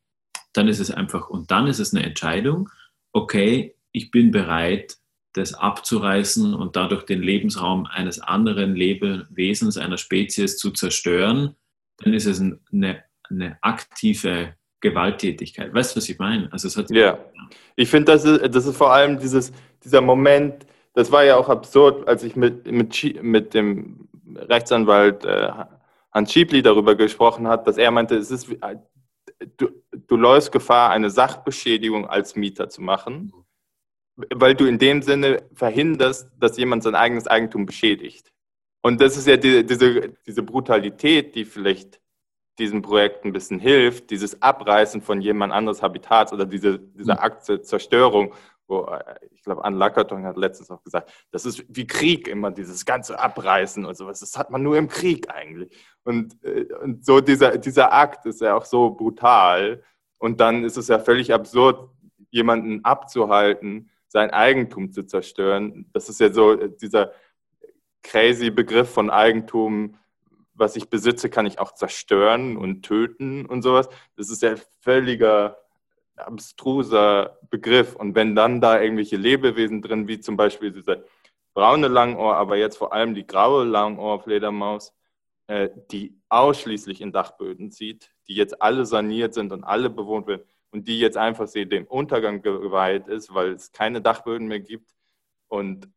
dann 0.54 0.68
ist 0.68 0.80
es 0.80 0.90
einfach, 0.90 1.28
und 1.28 1.50
dann 1.50 1.66
ist 1.66 1.80
es 1.80 1.92
eine 1.94 2.04
Entscheidung, 2.04 2.70
okay, 3.14 3.74
ich 3.92 4.10
bin 4.10 4.30
bereit, 4.30 4.98
das 5.32 5.54
abzureißen 5.54 6.54
und 6.54 6.76
dadurch 6.76 7.04
den 7.04 7.22
Lebensraum 7.22 7.86
eines 7.86 8.20
anderen 8.20 8.76
Lebewesens, 8.76 9.78
einer 9.78 9.98
Spezies 9.98 10.58
zu 10.58 10.70
zerstören, 10.70 11.56
dann 11.98 12.12
ist 12.12 12.26
es 12.26 12.40
eine, 12.40 13.02
eine 13.30 13.58
aktive 13.62 14.54
Gewalttätigkeit. 14.80 15.72
Weißt 15.72 15.92
du, 15.92 15.96
was 15.96 16.08
ich 16.08 16.18
meine? 16.18 16.52
Also 16.52 16.68
es 16.68 16.76
hat 16.76 16.90
ja, 16.90 17.18
ich 17.74 17.88
finde, 17.88 18.12
das 18.12 18.24
ist, 18.24 18.54
das 18.54 18.66
ist 18.66 18.76
vor 18.76 18.92
allem 18.92 19.18
dieses, 19.18 19.52
dieser 19.82 20.00
Moment, 20.00 20.66
das 20.92 21.10
war 21.10 21.24
ja 21.24 21.36
auch 21.36 21.48
absurd, 21.48 22.06
als 22.06 22.22
ich 22.22 22.36
mit, 22.36 22.70
mit, 22.70 23.22
mit 23.22 23.54
dem 23.54 24.08
Rechtsanwalt 24.36 25.24
äh, 25.24 25.50
Hans 26.12 26.32
Schiebli 26.32 26.62
darüber 26.62 26.94
gesprochen 26.94 27.48
hat, 27.48 27.66
dass 27.66 27.76
er 27.76 27.90
meinte, 27.90 28.16
es 28.16 28.30
ist 28.30 28.48
du, 29.56 29.68
du 29.92 30.16
läufst 30.16 30.52
Gefahr, 30.52 30.90
eine 30.90 31.10
Sachbeschädigung 31.10 32.06
als 32.06 32.36
Mieter 32.36 32.68
zu 32.68 32.82
machen, 32.82 33.32
weil 34.16 34.54
du 34.54 34.66
in 34.66 34.78
dem 34.78 35.02
Sinne 35.02 35.42
verhinderst, 35.54 36.30
dass 36.38 36.56
jemand 36.56 36.82
sein 36.82 36.94
eigenes 36.94 37.26
Eigentum 37.26 37.66
beschädigt. 37.66 38.32
Und 38.82 39.00
das 39.00 39.16
ist 39.16 39.26
ja 39.26 39.36
die, 39.36 39.64
diese, 39.64 40.10
diese 40.26 40.42
Brutalität, 40.42 41.34
die 41.34 41.44
vielleicht 41.44 42.00
diesem 42.58 42.82
Projekt 42.82 43.24
ein 43.24 43.32
bisschen 43.32 43.58
hilft, 43.58 44.10
dieses 44.10 44.40
Abreißen 44.40 45.02
von 45.02 45.20
jemand 45.20 45.52
anderes 45.52 45.82
Habitats 45.82 46.32
oder 46.32 46.46
diese, 46.46 46.78
diese 46.78 47.18
Akt 47.18 47.44
zur 47.44 47.62
Zerstörung, 47.62 48.32
wo 48.66 48.84
äh, 48.84 49.18
ich 49.30 49.42
glaube, 49.42 49.64
Anne 49.64 49.76
Lackerton 49.76 50.24
hat 50.24 50.36
letztens 50.36 50.70
auch 50.70 50.82
gesagt, 50.82 51.12
das 51.30 51.46
ist 51.46 51.64
wie 51.68 51.86
Krieg 51.86 52.28
immer, 52.28 52.50
dieses 52.50 52.84
ganze 52.84 53.18
Abreißen 53.18 53.84
und 53.84 53.96
sowas. 53.96 54.20
Das 54.20 54.38
hat 54.38 54.50
man 54.50 54.62
nur 54.62 54.76
im 54.76 54.88
Krieg 54.88 55.30
eigentlich. 55.30 55.76
Und, 56.04 56.42
äh, 56.44 56.66
und 56.82 57.04
so 57.04 57.20
dieser, 57.20 57.58
dieser 57.58 57.92
Akt 57.92 58.26
ist 58.26 58.40
ja 58.40 58.54
auch 58.54 58.64
so 58.64 58.90
brutal. 58.90 59.82
Und 60.18 60.40
dann 60.40 60.64
ist 60.64 60.76
es 60.76 60.88
ja 60.88 60.98
völlig 60.98 61.32
absurd, 61.32 61.90
jemanden 62.30 62.84
abzuhalten, 62.84 63.90
sein 64.08 64.30
Eigentum 64.30 64.92
zu 64.92 65.04
zerstören. 65.04 65.90
Das 65.92 66.08
ist 66.08 66.20
ja 66.20 66.32
so 66.32 66.56
dieser 66.56 67.12
crazy 68.02 68.50
Begriff 68.50 68.90
von 68.90 69.10
Eigentum, 69.10 69.96
was 70.54 70.76
ich 70.76 70.88
besitze, 70.88 71.30
kann 71.30 71.46
ich 71.46 71.58
auch 71.58 71.72
zerstören 71.72 72.56
und 72.56 72.82
töten 72.82 73.44
und 73.44 73.62
sowas. 73.62 73.88
Das 74.16 74.30
ist 74.30 74.42
ja 74.42 74.54
völliger 74.80 75.56
abstruser 76.16 77.38
Begriff. 77.50 77.94
Und 77.96 78.14
wenn 78.14 78.34
dann 78.34 78.60
da 78.60 78.80
irgendwelche 78.80 79.16
Lebewesen 79.16 79.82
drin, 79.82 80.08
wie 80.08 80.20
zum 80.20 80.36
Beispiel 80.36 80.70
diese 80.70 81.04
braune 81.54 81.88
Langohr, 81.88 82.36
aber 82.36 82.56
jetzt 82.56 82.76
vor 82.76 82.92
allem 82.92 83.14
die 83.14 83.26
graue 83.26 83.64
Langohr-Fledermaus, 83.64 84.94
äh, 85.46 85.70
die 85.90 86.18
ausschließlich 86.28 87.00
in 87.00 87.12
Dachböden 87.12 87.70
zieht, 87.70 88.12
die 88.28 88.34
jetzt 88.34 88.60
alle 88.62 88.86
saniert 88.86 89.34
sind 89.34 89.52
und 89.52 89.64
alle 89.64 89.90
bewohnt 89.90 90.26
werden 90.26 90.44
und 90.70 90.88
die 90.88 90.98
jetzt 90.98 91.16
einfach 91.16 91.48
dem 91.50 91.86
Untergang 91.86 92.42
geweiht 92.42 93.06
ist, 93.08 93.34
weil 93.34 93.52
es 93.52 93.72
keine 93.72 94.00
Dachböden 94.00 94.48
mehr 94.48 94.60
gibt 94.60 94.90
und 95.48 95.88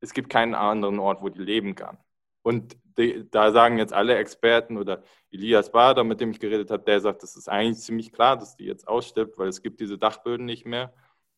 es 0.00 0.12
gibt 0.12 0.30
keinen 0.30 0.54
anderen 0.54 0.98
Ort, 0.98 1.22
wo 1.22 1.28
die 1.28 1.40
leben 1.40 1.74
kann. 1.74 1.98
Und 2.42 2.76
die, 2.96 3.28
da 3.30 3.52
sagen 3.52 3.78
jetzt 3.78 3.92
alle 3.92 4.16
Experten 4.16 4.76
oder 4.76 5.02
Elias 5.30 5.70
Bader, 5.70 6.04
mit 6.04 6.20
dem 6.20 6.30
ich 6.30 6.40
geredet 6.40 6.70
habe, 6.70 6.84
der 6.84 7.00
sagt, 7.00 7.22
das 7.22 7.36
ist 7.36 7.48
eigentlich 7.48 7.78
ziemlich 7.78 8.12
klar, 8.12 8.36
dass 8.36 8.56
die 8.56 8.64
jetzt 8.64 8.88
ausstirbt, 8.88 9.38
weil 9.38 9.48
es 9.48 9.62
gibt 9.62 9.80
diese 9.80 9.98
Dachböden 9.98 10.46
nicht 10.46 10.66
mehr 10.66 10.92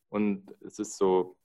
und 0.09 0.55
es 0.61 0.79
ist 0.79 0.97
so, 0.97 1.37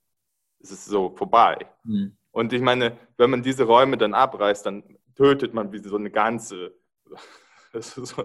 es 0.60 0.70
ist 0.70 0.86
so 0.86 1.10
vorbei. 1.10 1.68
Mhm. 1.84 2.16
Und 2.30 2.52
ich 2.52 2.60
meine, 2.60 2.98
wenn 3.16 3.30
man 3.30 3.42
diese 3.42 3.64
Räume 3.64 3.96
dann 3.96 4.14
abreißt, 4.14 4.66
dann 4.66 4.98
tötet 5.14 5.54
man 5.54 5.72
wie 5.72 5.78
so 5.78 5.96
eine 5.96 6.10
ganze, 6.10 6.74
so, 7.72 8.04
so 8.04 8.24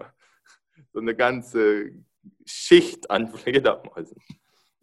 eine 0.99 1.15
ganze 1.15 1.91
Schicht 2.45 3.09
an 3.09 3.27
Fledermäusen. 3.33 4.21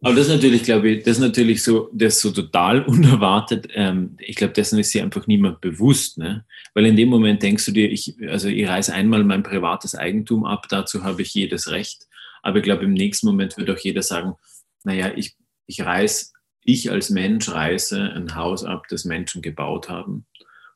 Aber 0.01 0.15
das 0.15 0.27
ist 0.27 0.33
natürlich, 0.33 0.63
glaube 0.63 0.89
ich, 0.91 1.03
das 1.03 1.17
ist 1.17 1.23
natürlich 1.23 1.61
so, 1.61 1.89
das 1.93 2.15
ist 2.15 2.21
so 2.21 2.31
total 2.31 2.83
unerwartet. 2.85 3.67
Ähm, 3.73 4.15
ich 4.19 4.35
glaube, 4.35 4.53
dessen 4.53 4.79
ist 4.79 4.91
sich 4.91 5.01
einfach 5.01 5.27
niemand 5.27 5.59
bewusst, 5.59 6.17
ne? 6.17 6.45
Weil 6.73 6.85
in 6.85 6.95
dem 6.95 7.09
Moment 7.09 7.43
denkst 7.43 7.65
du 7.65 7.71
dir, 7.71 7.91
ich, 7.91 8.15
also 8.29 8.47
ich 8.47 8.67
reiße 8.67 8.93
einmal 8.93 9.23
mein 9.23 9.43
privates 9.43 9.95
Eigentum 9.95 10.45
ab, 10.45 10.67
dazu 10.69 11.03
habe 11.03 11.21
ich 11.21 11.33
jedes 11.33 11.69
Recht. 11.69 12.07
Aber 12.41 12.59
ich 12.59 12.63
glaube, 12.63 12.85
im 12.85 12.93
nächsten 12.93 13.27
Moment 13.27 13.57
wird 13.57 13.69
auch 13.69 13.77
jeder 13.77 14.01
sagen, 14.01 14.35
naja, 14.85 15.11
ich, 15.15 15.35
ich 15.65 15.81
reiß, 15.81 16.33
ich 16.63 16.89
als 16.91 17.09
Mensch 17.09 17.49
reiße 17.49 18.13
ein 18.15 18.35
Haus 18.35 18.63
ab, 18.63 18.85
das 18.89 19.03
Menschen 19.03 19.41
gebaut 19.41 19.89
haben. 19.89 20.25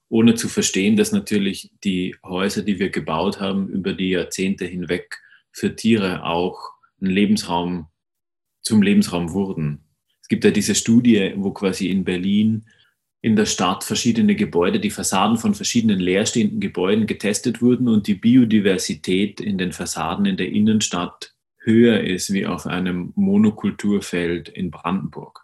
Ohne 0.10 0.36
zu 0.36 0.50
verstehen, 0.50 0.98
dass 0.98 1.14
natürlich 1.14 1.72
die 1.84 2.16
Häuser, 2.26 2.62
die 2.62 2.78
wir 2.78 2.90
gebaut 2.90 3.40
haben, 3.40 3.70
über 3.70 3.94
die 3.94 4.10
Jahrzehnte 4.10 4.66
hinweg 4.66 5.20
für 5.54 5.76
Tiere 5.76 6.26
auch 6.26 6.60
ein 7.02 7.08
Lebensraum 7.08 7.88
zum 8.64 8.82
Lebensraum 8.82 9.32
wurden. 9.34 9.80
Es 10.22 10.28
gibt 10.28 10.44
ja 10.44 10.52
diese 10.52 10.74
Studie, 10.74 11.34
wo 11.36 11.52
quasi 11.52 11.90
in 11.90 12.04
Berlin 12.04 12.66
in 13.22 13.36
der 13.38 13.46
Stadt 13.46 13.84
verschiedene 13.84 14.36
Gebäude, 14.36 14.80
die 14.80 14.90
Fassaden 14.90 15.38
von 15.38 15.54
verschiedenen 15.54 16.00
leerstehenden 16.00 16.60
Gebäuden 16.60 17.08
getestet 17.08 17.62
wurden 17.62 17.88
und 17.88 18.08
die 18.08 18.16
Biodiversität 18.16 19.40
in 19.40 19.58
den 19.58 19.72
Fassaden 19.72 20.26
in 20.26 20.36
der 20.36 20.50
Innenstadt 20.50 21.34
höher 21.60 22.02
ist 22.02 22.34
wie 22.34 22.46
auf 22.46 22.66
einem 22.66 23.14
Monokulturfeld 23.16 24.50
in 24.50 24.72
Brandenburg. 24.72 25.42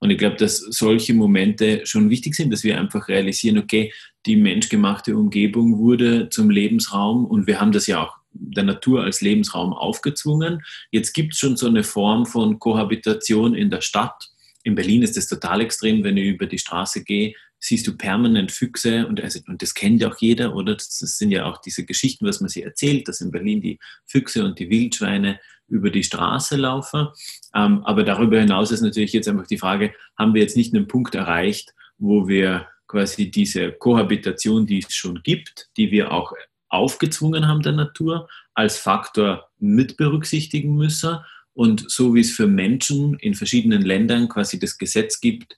Und 0.00 0.10
ich 0.10 0.18
glaube, 0.18 0.36
dass 0.36 0.58
solche 0.58 1.14
Momente 1.14 1.82
schon 1.84 2.10
wichtig 2.10 2.34
sind, 2.34 2.52
dass 2.52 2.64
wir 2.64 2.78
einfach 2.78 3.08
realisieren, 3.08 3.58
okay, 3.58 3.92
die 4.26 4.36
menschgemachte 4.36 5.16
Umgebung 5.16 5.78
wurde 5.78 6.30
zum 6.30 6.50
Lebensraum 6.50 7.24
und 7.26 7.46
wir 7.46 7.60
haben 7.60 7.72
das 7.72 7.86
ja 7.86 8.02
auch 8.02 8.19
der 8.32 8.64
Natur 8.64 9.02
als 9.04 9.20
Lebensraum 9.20 9.72
aufgezwungen. 9.72 10.62
Jetzt 10.90 11.12
gibt 11.12 11.34
es 11.34 11.38
schon 11.38 11.56
so 11.56 11.66
eine 11.66 11.84
Form 11.84 12.26
von 12.26 12.58
Kohabitation 12.58 13.54
in 13.54 13.70
der 13.70 13.80
Stadt. 13.80 14.30
In 14.62 14.74
Berlin 14.74 15.02
ist 15.02 15.16
das 15.16 15.26
total 15.26 15.60
extrem, 15.60 16.04
wenn 16.04 16.16
ich 16.16 16.26
über 16.26 16.46
die 16.46 16.58
Straße 16.58 17.02
gehe, 17.04 17.34
siehst 17.58 17.86
du 17.86 17.96
permanent 17.96 18.50
Füchse 18.50 19.06
und, 19.06 19.20
also, 19.22 19.40
und 19.46 19.60
das 19.60 19.74
kennt 19.74 20.00
ja 20.00 20.08
auch 20.08 20.16
jeder, 20.18 20.54
oder? 20.54 20.74
Das, 20.74 20.98
das 20.98 21.18
sind 21.18 21.30
ja 21.30 21.44
auch 21.44 21.58
diese 21.58 21.84
Geschichten, 21.84 22.26
was 22.26 22.40
man 22.40 22.48
sich 22.48 22.64
erzählt, 22.64 23.06
dass 23.06 23.20
in 23.20 23.30
Berlin 23.30 23.60
die 23.60 23.78
Füchse 24.06 24.44
und 24.44 24.58
die 24.58 24.70
Wildschweine 24.70 25.38
über 25.68 25.90
die 25.90 26.02
Straße 26.02 26.56
laufen. 26.56 27.08
Ähm, 27.54 27.84
aber 27.84 28.02
darüber 28.02 28.40
hinaus 28.40 28.70
ist 28.70 28.80
natürlich 28.80 29.12
jetzt 29.12 29.28
einfach 29.28 29.46
die 29.46 29.58
Frage, 29.58 29.94
haben 30.18 30.34
wir 30.34 30.42
jetzt 30.42 30.56
nicht 30.56 30.74
einen 30.74 30.88
Punkt 30.88 31.14
erreicht, 31.14 31.74
wo 31.98 32.26
wir 32.26 32.66
quasi 32.88 33.30
diese 33.30 33.72
Kohabitation, 33.72 34.66
die 34.66 34.78
es 34.78 34.92
schon 34.92 35.22
gibt, 35.22 35.68
die 35.76 35.90
wir 35.90 36.10
auch 36.12 36.32
aufgezwungen 36.70 37.46
haben 37.46 37.62
der 37.62 37.72
Natur, 37.72 38.28
als 38.54 38.78
Faktor 38.78 39.50
mit 39.58 39.96
berücksichtigen 39.96 40.74
müssen. 40.74 41.18
Und 41.52 41.90
so 41.90 42.14
wie 42.14 42.20
es 42.20 42.30
für 42.30 42.46
Menschen 42.46 43.14
in 43.18 43.34
verschiedenen 43.34 43.82
Ländern 43.82 44.28
quasi 44.28 44.58
das 44.58 44.78
Gesetz 44.78 45.20
gibt, 45.20 45.56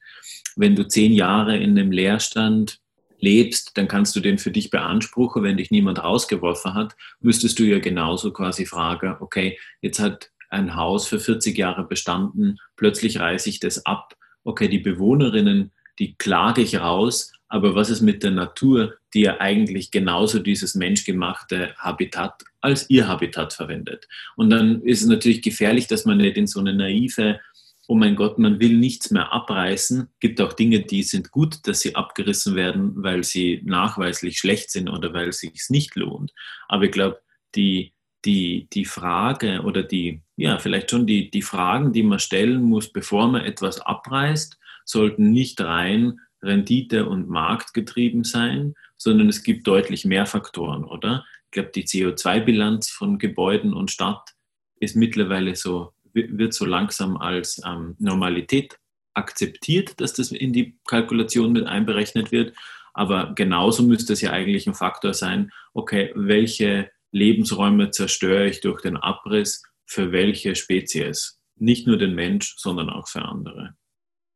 wenn 0.56 0.74
du 0.74 0.86
zehn 0.86 1.12
Jahre 1.12 1.56
in 1.56 1.78
einem 1.78 1.92
Leerstand 1.92 2.80
lebst, 3.18 3.76
dann 3.78 3.88
kannst 3.88 4.16
du 4.16 4.20
den 4.20 4.38
für 4.38 4.50
dich 4.50 4.70
beanspruchen, 4.70 5.42
wenn 5.44 5.56
dich 5.56 5.70
niemand 5.70 6.02
rausgeworfen 6.02 6.74
hat, 6.74 6.96
müsstest 7.20 7.58
du 7.58 7.62
ja 7.62 7.78
genauso 7.78 8.32
quasi 8.32 8.66
fragen, 8.66 9.16
okay, 9.20 9.58
jetzt 9.80 10.00
hat 10.00 10.30
ein 10.50 10.74
Haus 10.74 11.06
für 11.06 11.20
40 11.20 11.56
Jahre 11.56 11.84
bestanden, 11.84 12.58
plötzlich 12.76 13.20
reiße 13.20 13.48
ich 13.48 13.60
das 13.60 13.86
ab, 13.86 14.16
okay, 14.44 14.68
die 14.68 14.80
Bewohnerinnen, 14.80 15.72
die 15.98 16.16
klage 16.16 16.62
ich 16.62 16.80
raus, 16.80 17.32
aber 17.52 17.74
was 17.74 17.90
ist 17.90 18.00
mit 18.00 18.22
der 18.22 18.30
Natur, 18.30 18.94
die 19.12 19.20
ja 19.20 19.38
eigentlich 19.38 19.90
genauso 19.90 20.38
dieses 20.38 20.74
menschgemachte 20.74 21.74
Habitat 21.76 22.42
als 22.62 22.88
ihr 22.88 23.06
Habitat 23.06 23.52
verwendet? 23.52 24.08
Und 24.36 24.48
dann 24.48 24.80
ist 24.80 25.02
es 25.02 25.06
natürlich 25.06 25.42
gefährlich, 25.42 25.86
dass 25.86 26.06
man 26.06 26.16
nicht 26.16 26.38
in 26.38 26.46
so 26.46 26.60
eine 26.60 26.72
naive 26.72 27.40
oh 27.88 27.94
mein 27.94 28.16
Gott, 28.16 28.38
man 28.38 28.58
will 28.58 28.78
nichts 28.78 29.10
mehr 29.10 29.34
abreißen. 29.34 30.08
Gibt 30.18 30.40
auch 30.40 30.54
Dinge, 30.54 30.80
die 30.80 31.02
sind 31.02 31.30
gut, 31.30 31.66
dass 31.66 31.80
sie 31.80 31.94
abgerissen 31.94 32.54
werden, 32.54 32.92
weil 32.94 33.22
sie 33.22 33.60
nachweislich 33.66 34.38
schlecht 34.38 34.70
sind 34.70 34.88
oder 34.88 35.12
weil 35.12 35.28
es 35.28 35.40
sich 35.40 35.68
nicht 35.68 35.94
lohnt. 35.94 36.32
Aber 36.68 36.84
ich 36.84 36.92
glaube, 36.92 37.20
die, 37.54 37.92
die, 38.24 38.66
die 38.72 38.86
Frage 38.86 39.60
oder 39.60 39.82
die, 39.82 40.22
ja, 40.36 40.58
vielleicht 40.58 40.90
schon 40.90 41.06
die, 41.06 41.30
die 41.30 41.42
Fragen, 41.42 41.92
die 41.92 42.02
man 42.02 42.18
stellen 42.18 42.62
muss, 42.62 42.90
bevor 42.90 43.28
man 43.28 43.44
etwas 43.44 43.78
abreißt, 43.78 44.58
sollten 44.86 45.32
nicht 45.32 45.60
rein 45.60 46.18
Rendite- 46.42 47.06
und 47.06 47.28
Marktgetrieben 47.28 48.24
sein, 48.24 48.74
sondern 48.96 49.28
es 49.28 49.42
gibt 49.42 49.66
deutlich 49.66 50.04
mehr 50.04 50.26
Faktoren, 50.26 50.84
oder? 50.84 51.24
Ich 51.46 51.50
glaube, 51.52 51.70
die 51.74 51.84
CO2-Bilanz 51.84 52.90
von 52.90 53.18
Gebäuden 53.18 53.74
und 53.74 53.90
Stadt 53.90 54.34
ist 54.80 54.96
mittlerweile 54.96 55.54
so, 55.54 55.92
wird 56.12 56.54
so 56.54 56.64
langsam 56.64 57.16
als 57.16 57.60
ähm, 57.64 57.94
Normalität 57.98 58.78
akzeptiert, 59.14 60.00
dass 60.00 60.14
das 60.14 60.32
in 60.32 60.52
die 60.52 60.78
Kalkulation 60.86 61.52
mit 61.52 61.66
einberechnet 61.66 62.32
wird. 62.32 62.56
Aber 62.94 63.34
genauso 63.34 63.82
müsste 63.82 64.14
es 64.14 64.20
ja 64.20 64.30
eigentlich 64.30 64.66
ein 64.66 64.74
Faktor 64.74 65.14
sein, 65.14 65.52
okay, 65.74 66.12
welche 66.14 66.90
Lebensräume 67.10 67.90
zerstöre 67.90 68.46
ich 68.46 68.60
durch 68.60 68.80
den 68.80 68.96
Abriss 68.96 69.62
für 69.86 70.12
welche 70.12 70.54
Spezies? 70.56 71.38
Nicht 71.56 71.86
nur 71.86 71.98
den 71.98 72.14
Mensch, 72.14 72.54
sondern 72.56 72.90
auch 72.90 73.08
für 73.08 73.22
andere. 73.22 73.74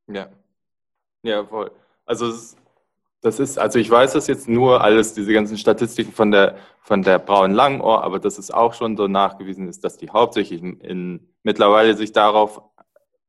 Ja, 0.08 0.30
ja, 1.22 1.44
voll. 1.44 1.72
Also 2.06 2.32
das 3.20 3.40
ist, 3.40 3.58
also 3.58 3.78
ich 3.78 3.90
weiß 3.90 4.12
das 4.12 4.28
jetzt 4.28 4.48
nur 4.48 4.82
alles, 4.82 5.12
diese 5.12 5.32
ganzen 5.32 5.58
Statistiken 5.58 6.12
von 6.12 6.30
der, 6.30 6.56
von 6.80 7.02
der 7.02 7.18
braunen 7.18 7.56
Langohr, 7.56 8.04
aber 8.04 8.20
das 8.20 8.38
ist 8.38 8.54
auch 8.54 8.72
schon 8.72 8.96
so 8.96 9.08
nachgewiesen 9.08 9.68
ist, 9.68 9.82
dass 9.84 9.96
die 9.98 10.10
hauptsächlich 10.10 10.62
in, 10.62 10.80
in, 10.80 11.28
mittlerweile 11.42 11.94
sich 11.96 12.12
darauf 12.12 12.62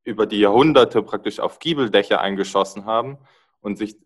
über 0.03 0.25
die 0.25 0.39
Jahrhunderte 0.39 1.01
praktisch 1.01 1.39
auf 1.39 1.59
Giebeldächer 1.59 2.21
eingeschossen 2.21 2.85
haben 2.85 3.17
und 3.59 3.77
sich 3.77 3.97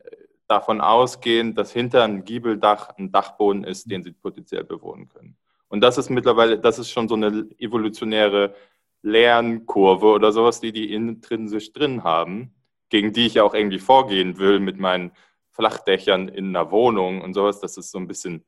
davon 0.47 0.81
ausgehen, 0.81 1.55
dass 1.55 1.71
hinter 1.71 2.03
einem 2.03 2.23
Giebeldach 2.23 2.89
ein 2.97 3.11
Dachboden 3.11 3.63
ist, 3.63 3.89
den 3.91 4.03
sie 4.03 4.11
potenziell 4.11 4.63
bewohnen 4.63 5.09
können. 5.09 5.37
Und 5.67 5.81
das 5.81 5.97
ist 5.97 6.09
mittlerweile, 6.09 6.59
das 6.59 6.79
ist 6.79 6.89
schon 6.89 7.07
so 7.07 7.15
eine 7.15 7.47
evolutionäre 7.57 8.55
Lernkurve 9.01 10.07
oder 10.07 10.31
sowas, 10.31 10.59
die 10.59 10.71
die 10.71 10.93
intrinsisch 10.93 11.71
drin 11.71 12.03
haben, 12.03 12.53
gegen 12.91 13.13
die 13.13 13.25
ich 13.25 13.39
auch 13.39 13.55
irgendwie 13.55 13.79
vorgehen 13.79 14.37
will 14.37 14.59
mit 14.59 14.77
meinen 14.77 15.11
Flachdächern 15.49 16.27
in 16.27 16.55
einer 16.55 16.69
Wohnung 16.71 17.21
und 17.21 17.33
sowas. 17.33 17.59
Das 17.59 17.77
ist 17.77 17.89
so 17.89 17.97
ein 17.97 18.07
bisschen, 18.07 18.45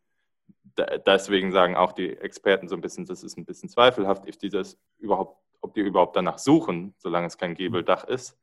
deswegen 1.08 1.52
sagen 1.52 1.76
auch 1.76 1.94
die 1.94 2.16
Experten 2.18 2.68
so 2.68 2.76
ein 2.76 2.82
bisschen, 2.82 3.06
das 3.06 3.24
ist 3.24 3.38
ein 3.38 3.46
bisschen 3.46 3.70
zweifelhaft, 3.70 4.28
ob 4.28 4.40
die, 4.40 4.52
überhaupt, 5.00 5.38
ob 5.62 5.74
die 5.74 5.82
überhaupt 5.82 6.16
danach 6.16 6.38
suchen, 6.38 6.94
solange 6.98 7.28
es 7.28 7.38
kein 7.38 7.56
Giebeldach 7.56 8.04
ist. 8.04 8.38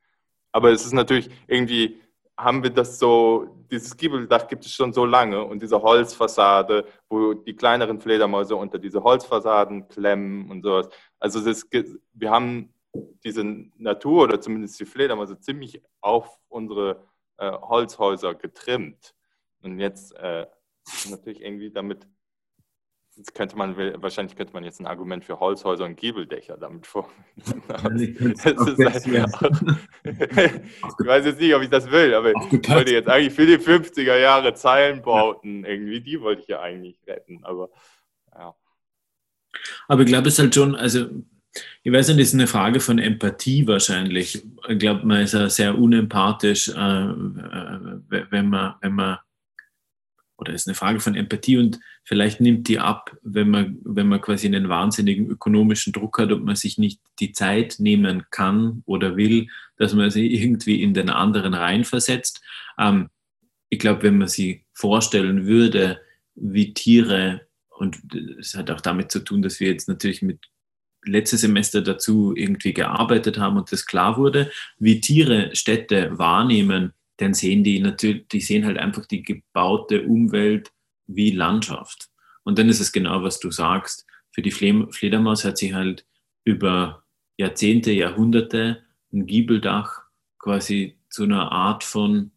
Aber 0.51 0.71
es 0.71 0.85
ist 0.85 0.93
natürlich 0.93 1.29
irgendwie, 1.47 2.01
haben 2.35 2.63
wir 2.63 2.71
das 2.71 2.97
so, 2.97 3.47
dieses 3.69 3.95
Giebeldach 3.95 4.47
gibt 4.47 4.65
es 4.65 4.73
schon 4.73 4.93
so 4.93 5.05
lange 5.05 5.43
und 5.43 5.61
diese 5.61 5.81
Holzfassade, 5.81 6.85
wo 7.09 7.33
die 7.35 7.55
kleineren 7.55 7.99
Fledermäuse 7.99 8.55
unter 8.55 8.79
diese 8.79 9.03
Holzfassaden 9.03 9.87
klemmen 9.87 10.49
und 10.49 10.63
sowas. 10.63 10.89
Also 11.19 11.45
das, 11.45 11.67
wir 12.13 12.31
haben 12.31 12.73
diese 13.23 13.43
Natur 13.77 14.23
oder 14.23 14.41
zumindest 14.41 14.79
die 14.79 14.85
Fledermäuse 14.85 15.39
ziemlich 15.39 15.81
auf 16.01 16.39
unsere 16.47 17.07
äh, 17.37 17.51
Holzhäuser 17.51 18.35
getrimmt. 18.35 19.15
Und 19.61 19.79
jetzt 19.79 20.13
äh, 20.15 20.47
natürlich 21.09 21.41
irgendwie 21.41 21.71
damit, 21.71 22.07
jetzt 23.15 23.33
könnte 23.35 23.55
man, 23.55 23.77
wahrscheinlich 24.01 24.35
könnte 24.35 24.53
man 24.53 24.63
jetzt 24.63 24.79
ein 24.79 24.87
Argument 24.87 25.23
für 25.23 25.39
Holzhäuser 25.39 25.85
und 25.85 25.95
Giebeldächer 25.95 26.57
damit 26.57 26.87
vor. 26.87 27.09
halt, 27.69 28.01
ich 28.01 28.17
weiß 31.07 31.25
jetzt 31.25 31.39
nicht, 31.39 31.53
ob 31.53 31.61
ich 31.61 31.69
das 31.69 31.89
will, 31.91 32.13
aber 32.13 32.31
ich 32.31 32.69
wollte 32.69 32.91
jetzt 32.91 33.07
eigentlich 33.07 33.33
für 33.33 33.45
die 33.45 33.57
50er 33.57 34.17
Jahre 34.17 34.53
Zeilenbauten 34.53 35.63
irgendwie, 35.65 36.01
die 36.01 36.19
wollte 36.21 36.41
ich 36.41 36.47
ja 36.47 36.61
eigentlich 36.61 36.99
retten, 37.07 37.43
aber 37.43 37.69
ja. 38.33 38.55
Aber 39.87 40.01
ich 40.01 40.07
glaube, 40.07 40.27
es 40.27 40.35
ist 40.35 40.39
halt 40.39 40.55
schon, 40.55 40.75
also 40.75 41.07
ich 41.83 41.91
weiß 41.91 42.07
nicht, 42.09 42.19
das 42.19 42.27
ist 42.29 42.33
eine 42.33 42.47
Frage 42.47 42.79
von 42.79 42.99
Empathie 42.99 43.67
wahrscheinlich. 43.67 44.43
Ich 44.67 44.79
glaube, 44.79 45.05
man 45.05 45.21
ist 45.21 45.33
ja 45.33 45.49
sehr 45.49 45.77
unempathisch, 45.77 46.69
äh, 46.69 46.73
wenn 46.73 48.49
man, 48.49 48.75
wenn 48.81 48.93
man, 48.93 49.17
oder 50.37 50.53
es 50.53 50.61
ist 50.61 50.67
eine 50.67 50.75
Frage 50.75 50.99
von 50.99 51.15
Empathie 51.15 51.57
und 51.57 51.79
vielleicht 52.03 52.39
nimmt 52.41 52.67
die 52.67 52.79
ab, 52.79 53.15
wenn 53.21 53.49
man, 53.49 53.77
wenn 53.83 54.07
man 54.07 54.21
quasi 54.21 54.47
einen 54.47 54.69
wahnsinnigen 54.69 55.27
ökonomischen 55.27 55.93
Druck 55.93 56.19
hat 56.19 56.31
und 56.31 56.45
man 56.45 56.55
sich 56.55 56.77
nicht 56.77 56.99
die 57.19 57.31
Zeit 57.31 57.75
nehmen 57.79 58.23
kann 58.31 58.81
oder 58.85 59.17
will, 59.17 59.47
dass 59.77 59.93
man 59.93 60.09
sich 60.09 60.31
irgendwie 60.31 60.81
in 60.81 60.93
den 60.93 61.09
anderen 61.09 61.53
reinversetzt. 61.53 62.41
Ähm, 62.79 63.09
ich 63.69 63.79
glaube, 63.79 64.03
wenn 64.03 64.17
man 64.17 64.27
sich 64.27 64.65
vorstellen 64.73 65.45
würde, 65.45 66.01
wie 66.35 66.73
Tiere 66.73 67.47
und 67.69 67.99
es 68.39 68.55
hat 68.55 68.69
auch 68.69 68.81
damit 68.81 69.11
zu 69.11 69.19
tun, 69.19 69.41
dass 69.41 69.59
wir 69.59 69.69
jetzt 69.69 69.87
natürlich 69.87 70.21
mit 70.21 70.50
letztes 71.03 71.41
Semester 71.41 71.81
dazu 71.81 72.35
irgendwie 72.35 72.73
gearbeitet 72.73 73.37
haben 73.37 73.57
und 73.57 73.71
das 73.71 73.85
klar 73.85 74.17
wurde, 74.17 74.51
wie 74.77 75.01
Tiere 75.01 75.55
Städte 75.55 76.17
wahrnehmen, 76.17 76.93
dann 77.17 77.33
sehen 77.33 77.63
die 77.63 77.79
natürlich, 77.79 78.27
die 78.29 78.41
sehen 78.41 78.65
halt 78.65 78.77
einfach 78.77 79.05
die 79.05 79.23
gebaute 79.23 80.03
Umwelt 80.03 80.71
wie 81.07 81.31
Landschaft. 81.31 82.09
Und 82.43 82.57
dann 82.57 82.69
ist 82.69 82.79
es 82.79 82.91
genau, 82.91 83.23
was 83.23 83.39
du 83.39 83.51
sagst. 83.51 84.05
Für 84.31 84.41
die 84.41 84.51
Fledermaus 84.51 85.45
hat 85.45 85.57
sich 85.57 85.73
halt 85.73 86.05
über 86.45 87.03
Jahrzehnte, 87.37 87.91
Jahrhunderte 87.91 88.83
ein 89.13 89.25
Giebeldach 89.25 90.03
quasi 90.39 90.97
zu 91.09 91.23
einer 91.23 91.51
Art 91.51 91.83
von 91.83 92.31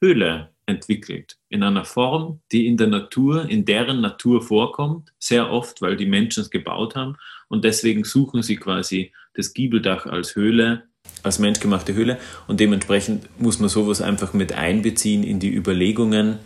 Höhle 0.00 0.49
entwickelt. 0.70 1.36
In 1.48 1.62
einer 1.62 1.84
Form, 1.84 2.40
die 2.52 2.66
in 2.66 2.76
der 2.76 2.86
Natur, 2.86 3.48
in 3.48 3.64
deren 3.64 4.00
Natur 4.00 4.40
vorkommt, 4.42 5.12
sehr 5.18 5.50
oft, 5.50 5.82
weil 5.82 5.96
die 5.96 6.06
Menschen 6.06 6.42
es 6.42 6.50
gebaut 6.50 6.94
haben. 6.96 7.16
Und 7.48 7.64
deswegen 7.64 8.04
suchen 8.04 8.42
sie 8.42 8.56
quasi 8.56 9.12
das 9.34 9.52
Giebeldach 9.52 10.06
als 10.06 10.34
Höhle, 10.36 10.84
als 11.22 11.38
menschgemachte 11.38 11.94
Höhle. 11.94 12.18
Und 12.46 12.60
dementsprechend 12.60 13.28
muss 13.38 13.58
man 13.58 13.68
sowas 13.68 14.00
einfach 14.00 14.32
mit 14.32 14.52
einbeziehen 14.52 15.22
in 15.22 15.40
die 15.40 15.54
Überlegungen. 15.54 16.38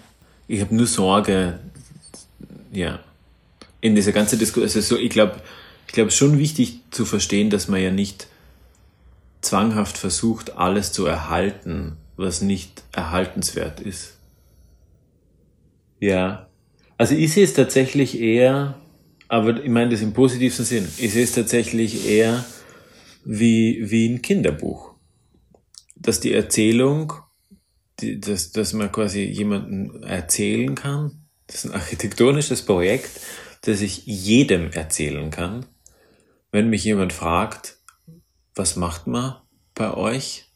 Ich 0.48 0.60
habe 0.60 0.74
nur 0.74 0.86
Sorge, 0.86 1.60
ja, 2.72 3.00
in 3.80 3.94
dieser 3.94 4.12
ganzen 4.12 4.38
Diskussion. 4.38 4.64
Also 4.64 4.80
so, 4.80 4.98
ich 4.98 5.10
glaube, 5.10 5.36
ich 5.86 5.92
glaube, 5.92 6.10
schon 6.10 6.38
wichtig 6.38 6.80
zu 6.90 7.04
verstehen, 7.04 7.50
dass 7.50 7.68
man 7.68 7.80
ja 7.80 7.90
nicht 7.90 8.26
zwanghaft 9.42 9.98
versucht, 9.98 10.56
alles 10.56 10.92
zu 10.92 11.06
erhalten, 11.06 11.96
was 12.16 12.42
nicht 12.42 12.82
erhaltenswert 12.92 13.80
ist. 13.80 14.18
Ja. 16.00 16.48
Also 16.96 17.14
ich 17.14 17.32
sehe 17.32 17.44
es 17.44 17.54
tatsächlich 17.54 18.20
eher, 18.20 18.80
aber 19.28 19.62
ich 19.62 19.70
meine 19.70 19.90
das 19.90 20.02
im 20.02 20.12
positivsten 20.12 20.64
Sinn, 20.64 20.88
ich 20.98 21.12
sehe 21.12 21.24
es 21.24 21.32
tatsächlich 21.32 22.08
eher 22.08 22.44
wie, 23.24 23.90
wie 23.90 24.08
ein 24.08 24.22
Kinderbuch. 24.22 24.94
Dass 25.96 26.20
die 26.20 26.32
Erzählung, 26.32 27.12
die, 28.00 28.20
dass, 28.20 28.52
dass 28.52 28.72
man 28.74 28.92
quasi 28.92 29.22
jemanden 29.22 30.02
erzählen 30.02 30.74
kann, 30.74 31.24
das 31.46 31.64
ist 31.64 31.70
ein 31.70 31.80
architektonisches 31.80 32.62
Projekt, 32.62 33.20
das 33.62 33.80
ich 33.80 34.06
jedem 34.06 34.70
erzählen 34.72 35.30
kann. 35.30 35.66
Wenn 36.52 36.70
mich 36.70 36.84
jemand 36.84 37.12
fragt, 37.12 37.78
was 38.54 38.76
macht 38.76 39.06
man 39.06 39.36
bei 39.74 39.92
euch? 39.94 40.52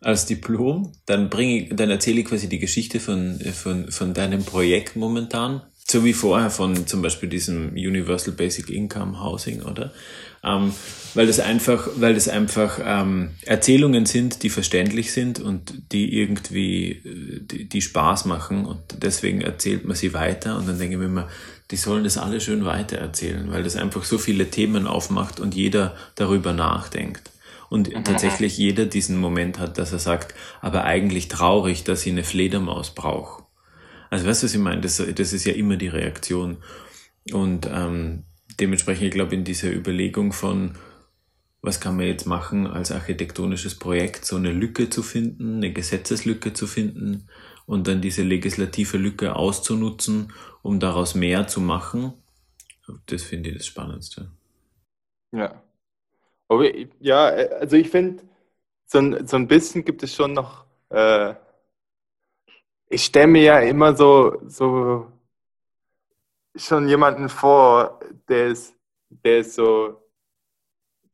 Als 0.00 0.26
Diplom, 0.26 0.92
dann 1.06 1.28
bringe 1.28 1.62
ich, 1.62 1.76
dann 1.76 1.90
erzähle 1.90 2.20
ich 2.20 2.26
quasi 2.26 2.48
die 2.48 2.58
Geschichte 2.58 3.00
von, 3.00 3.40
von, 3.40 3.90
von 3.90 4.14
deinem 4.14 4.44
Projekt 4.44 4.96
momentan, 4.96 5.62
so 5.86 6.04
wie 6.04 6.12
vorher 6.12 6.50
von 6.50 6.86
zum 6.86 7.02
Beispiel 7.02 7.28
diesem 7.28 7.70
Universal 7.72 8.34
Basic 8.34 8.70
Income 8.70 9.22
Housing, 9.22 9.62
oder? 9.62 9.92
Ähm, 10.44 10.72
weil 11.14 11.26
das 11.26 11.40
einfach, 11.40 11.88
weil 11.96 12.14
das 12.14 12.28
einfach 12.28 12.78
ähm, 12.84 13.30
Erzählungen 13.44 14.06
sind, 14.06 14.42
die 14.42 14.50
verständlich 14.50 15.12
sind 15.12 15.40
und 15.40 15.92
die 15.92 16.16
irgendwie, 16.20 17.02
die, 17.50 17.68
die 17.68 17.80
Spaß 17.80 18.26
machen 18.26 18.66
und 18.66 18.78
deswegen 19.02 19.40
erzählt 19.40 19.84
man 19.84 19.96
sie 19.96 20.14
weiter 20.14 20.58
und 20.58 20.68
dann 20.68 20.78
denke 20.78 20.94
ich 20.94 21.00
mir 21.00 21.06
immer, 21.06 21.28
die 21.70 21.76
sollen 21.76 22.04
das 22.04 22.18
alle 22.18 22.40
schön 22.40 22.64
weiter 22.64 22.98
erzählen, 22.98 23.50
weil 23.50 23.62
das 23.62 23.76
einfach 23.76 24.04
so 24.04 24.18
viele 24.18 24.50
Themen 24.50 24.86
aufmacht 24.86 25.40
und 25.40 25.54
jeder 25.54 25.96
darüber 26.14 26.52
nachdenkt. 26.52 27.30
Und 27.68 27.94
mhm. 27.94 28.04
tatsächlich 28.04 28.56
jeder 28.56 28.86
diesen 28.86 29.18
Moment 29.18 29.58
hat, 29.58 29.78
dass 29.78 29.92
er 29.92 29.98
sagt, 29.98 30.34
aber 30.60 30.84
eigentlich 30.84 31.28
traurig, 31.28 31.84
dass 31.84 32.06
ich 32.06 32.12
eine 32.12 32.24
Fledermaus 32.24 32.94
brauche. 32.94 33.44
Also 34.10 34.26
weißt 34.26 34.42
du, 34.42 34.46
was 34.46 34.54
ich 34.54 34.60
meine? 34.60 34.80
Das, 34.80 34.96
das 34.96 35.32
ist 35.32 35.44
ja 35.44 35.52
immer 35.52 35.76
die 35.76 35.88
Reaktion. 35.88 36.58
Und 37.32 37.68
ähm, 37.70 38.24
dementsprechend, 38.58 39.06
ich 39.06 39.12
glaube, 39.12 39.34
in 39.34 39.44
dieser 39.44 39.70
Überlegung 39.70 40.32
von, 40.32 40.76
was 41.60 41.80
kann 41.80 41.96
man 41.96 42.06
jetzt 42.06 42.26
machen 42.26 42.66
als 42.66 42.90
architektonisches 42.90 43.74
Projekt, 43.74 44.24
so 44.24 44.36
eine 44.36 44.52
Lücke 44.52 44.88
zu 44.88 45.02
finden, 45.02 45.56
eine 45.56 45.72
Gesetzeslücke 45.72 46.54
zu 46.54 46.66
finden 46.66 47.28
und 47.66 47.86
dann 47.86 48.00
diese 48.00 48.22
legislative 48.22 48.96
Lücke 48.96 49.36
auszunutzen, 49.36 50.32
um 50.62 50.80
daraus 50.80 51.14
mehr 51.14 51.46
zu 51.46 51.60
machen, 51.60 52.14
das 53.06 53.22
finde 53.22 53.50
ich 53.50 53.58
das 53.58 53.66
Spannendste. 53.66 54.30
Ja, 55.32 55.62
aber 56.48 56.70
ja, 57.00 57.26
also 57.26 57.76
ich 57.76 57.90
finde, 57.90 58.24
so 58.86 58.98
ein, 58.98 59.26
so 59.26 59.36
ein 59.36 59.46
bisschen 59.46 59.84
gibt 59.84 60.02
es 60.02 60.14
schon 60.14 60.32
noch, 60.32 60.64
äh, 60.90 61.34
ich 62.88 63.04
stelle 63.04 63.26
mir 63.26 63.42
ja 63.42 63.58
immer 63.60 63.94
so, 63.94 64.40
so 64.46 65.06
schon 66.56 66.88
jemanden 66.88 67.28
vor, 67.28 68.00
der 68.28 68.48
ist, 68.48 68.74
der 69.10 69.38
ist 69.40 69.54
so, 69.54 70.02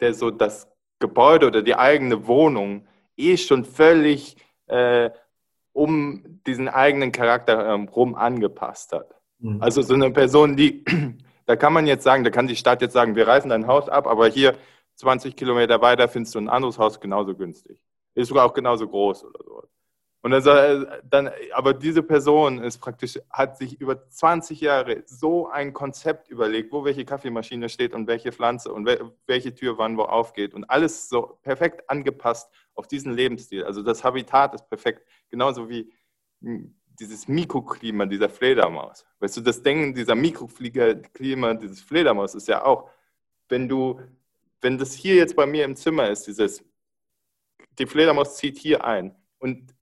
der 0.00 0.14
so 0.14 0.30
das 0.30 0.68
Gebäude 1.00 1.48
oder 1.48 1.62
die 1.62 1.74
eigene 1.74 2.26
Wohnung 2.26 2.86
eh 3.16 3.36
schon 3.36 3.64
völlig 3.64 4.36
äh, 4.66 5.10
um 5.72 6.40
diesen 6.46 6.68
eigenen 6.68 7.12
Charakter 7.12 7.58
herum 7.66 8.14
angepasst 8.14 8.92
hat. 8.92 9.14
Mhm. 9.40 9.60
Also 9.60 9.82
so 9.82 9.94
eine 9.94 10.10
Person, 10.10 10.56
die, 10.56 10.84
da 11.46 11.56
kann 11.56 11.72
man 11.72 11.86
jetzt 11.86 12.04
sagen, 12.04 12.24
da 12.24 12.30
kann 12.30 12.46
die 12.46 12.56
Stadt 12.56 12.80
jetzt 12.80 12.92
sagen, 12.92 13.16
wir 13.16 13.26
reißen 13.26 13.50
dein 13.50 13.66
Haus 13.66 13.88
ab, 13.88 14.06
aber 14.06 14.28
hier 14.28 14.54
20 14.96 15.36
Kilometer 15.36 15.80
weiter 15.80 16.08
findest 16.08 16.34
du 16.34 16.40
ein 16.40 16.48
anderes 16.48 16.78
Haus 16.78 17.00
genauso 17.00 17.34
günstig. 17.34 17.82
Ist 18.14 18.28
sogar 18.28 18.46
auch 18.46 18.54
genauso 18.54 18.88
groß 18.88 19.24
oder 19.24 19.44
so. 19.44 19.62
Und 20.24 20.30
dann, 20.30 20.86
dann, 21.04 21.30
aber 21.52 21.74
diese 21.74 22.02
Person 22.02 22.58
ist 22.62 22.78
praktisch, 22.78 23.20
hat 23.28 23.58
sich 23.58 23.78
über 23.78 24.08
20 24.08 24.58
Jahre 24.58 25.02
so 25.04 25.48
ein 25.50 25.74
Konzept 25.74 26.30
überlegt, 26.30 26.72
wo 26.72 26.82
welche 26.82 27.04
Kaffeemaschine 27.04 27.68
steht 27.68 27.92
und 27.92 28.06
welche 28.06 28.32
Pflanze 28.32 28.72
und 28.72 28.88
welche 29.26 29.54
Tür 29.54 29.76
wann 29.76 29.98
wo 29.98 30.04
aufgeht 30.04 30.54
und 30.54 30.64
alles 30.64 31.10
so 31.10 31.38
perfekt 31.42 31.90
angepasst 31.90 32.50
auf 32.74 32.86
diesen 32.86 33.12
Lebensstil. 33.12 33.64
Also 33.64 33.82
das 33.82 34.02
Habitat 34.02 34.54
ist 34.54 34.66
perfekt, 34.66 35.06
genauso 35.28 35.68
wie 35.68 35.92
dieses 36.40 37.28
Mikroklima 37.28 38.06
dieser 38.06 38.30
Fledermaus. 38.30 39.04
Weißt 39.18 39.36
du, 39.36 39.40
das 39.42 39.62
Denken 39.62 39.92
dieser 39.92 40.14
Mikroklima 40.14 41.52
dieses 41.52 41.82
Fledermaus 41.82 42.34
ist 42.34 42.48
ja 42.48 42.64
auch, 42.64 42.88
wenn 43.50 43.68
du, 43.68 44.00
wenn 44.64 44.78
das 44.78 44.94
hier 44.94 45.14
jetzt 45.14 45.36
bei 45.36 45.44
mir 45.44 45.64
im 45.64 45.76
Zimmer 45.76 46.08
ist, 46.08 46.26
dieses, 46.26 46.64
die 47.78 47.86
Fledermaus 47.86 48.36
zieht 48.36 48.56
hier 48.56 48.84
ein 48.84 49.14
und 49.38 49.74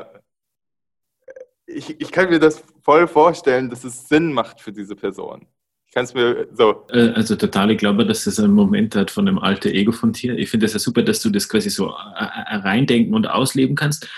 ich, 1.65 1.99
ich 1.99 2.11
kann 2.11 2.29
mir 2.29 2.39
das 2.39 2.63
voll 2.81 3.07
vorstellen, 3.07 3.69
dass 3.69 3.83
es 3.83 4.07
Sinn 4.07 4.33
macht 4.33 4.61
für 4.61 4.71
diese 4.71 4.95
Person. 4.95 5.47
Ich 5.87 5.93
kann 5.93 6.05
es 6.05 6.13
mir 6.13 6.47
so. 6.53 6.85
Äh, 6.89 7.09
also 7.09 7.35
total, 7.35 7.71
ich 7.71 7.77
glaube, 7.77 8.05
dass 8.05 8.23
das 8.23 8.39
einen 8.39 8.53
Moment 8.53 8.95
hat 8.95 9.11
von 9.11 9.27
einem 9.27 9.39
alten 9.39 9.69
Ego 9.69 9.91
von 9.91 10.13
dir. 10.13 10.37
Ich 10.37 10.49
finde 10.49 10.65
es 10.65 10.73
ja 10.73 10.79
super, 10.79 11.03
dass 11.03 11.21
du 11.21 11.29
das 11.29 11.49
quasi 11.49 11.69
so 11.69 11.89
äh, 11.89 12.23
äh, 12.23 12.55
reindenken 12.57 13.13
und 13.13 13.27
ausleben 13.27 13.75
kannst. 13.75 14.09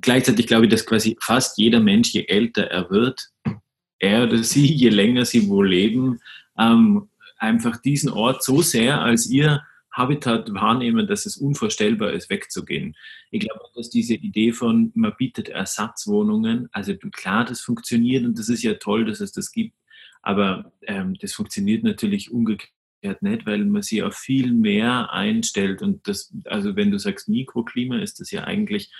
Gleichzeitig 0.00 0.46
glaube 0.46 0.66
ich, 0.66 0.70
dass 0.70 0.86
quasi 0.86 1.16
fast 1.20 1.58
jeder 1.58 1.80
Mensch, 1.80 2.12
je 2.12 2.24
älter 2.26 2.64
er 2.70 2.90
wird, 2.90 3.28
er 3.98 4.24
oder 4.24 4.38
sie, 4.38 4.72
je 4.72 4.88
länger 4.88 5.24
sie 5.24 5.48
wohl 5.48 5.68
leben, 5.68 6.20
ähm, 6.58 7.08
einfach 7.38 7.76
diesen 7.80 8.10
Ort 8.10 8.42
so 8.42 8.62
sehr 8.62 9.00
als 9.00 9.28
ihr 9.28 9.62
Habitat 9.90 10.52
wahrnehmen, 10.54 11.06
dass 11.06 11.26
es 11.26 11.36
unvorstellbar 11.36 12.12
ist, 12.12 12.30
wegzugehen. 12.30 12.94
Ich 13.30 13.40
glaube, 13.40 13.64
dass 13.74 13.90
diese 13.90 14.14
Idee 14.14 14.52
von, 14.52 14.92
man 14.94 15.14
bietet 15.16 15.48
Ersatzwohnungen, 15.48 16.68
also 16.72 16.94
klar, 16.96 17.44
das 17.44 17.60
funktioniert 17.60 18.24
und 18.24 18.38
das 18.38 18.48
ist 18.48 18.62
ja 18.62 18.74
toll, 18.74 19.04
dass 19.04 19.20
es 19.20 19.32
das 19.32 19.50
gibt, 19.50 19.74
aber 20.22 20.72
ähm, 20.82 21.16
das 21.20 21.32
funktioniert 21.32 21.84
natürlich 21.84 22.30
umgekehrt 22.30 22.72
nicht, 23.20 23.46
weil 23.46 23.64
man 23.64 23.82
sich 23.82 24.02
auf 24.02 24.14
viel 24.14 24.52
mehr 24.52 25.12
einstellt. 25.12 25.82
Und 25.82 26.06
das, 26.08 26.34
also 26.44 26.74
wenn 26.76 26.90
du 26.90 26.98
sagst 26.98 27.28
Mikroklima, 27.28 27.98
ist 27.98 28.20
das 28.20 28.30
ja 28.30 28.44
eigentlich 28.44 28.92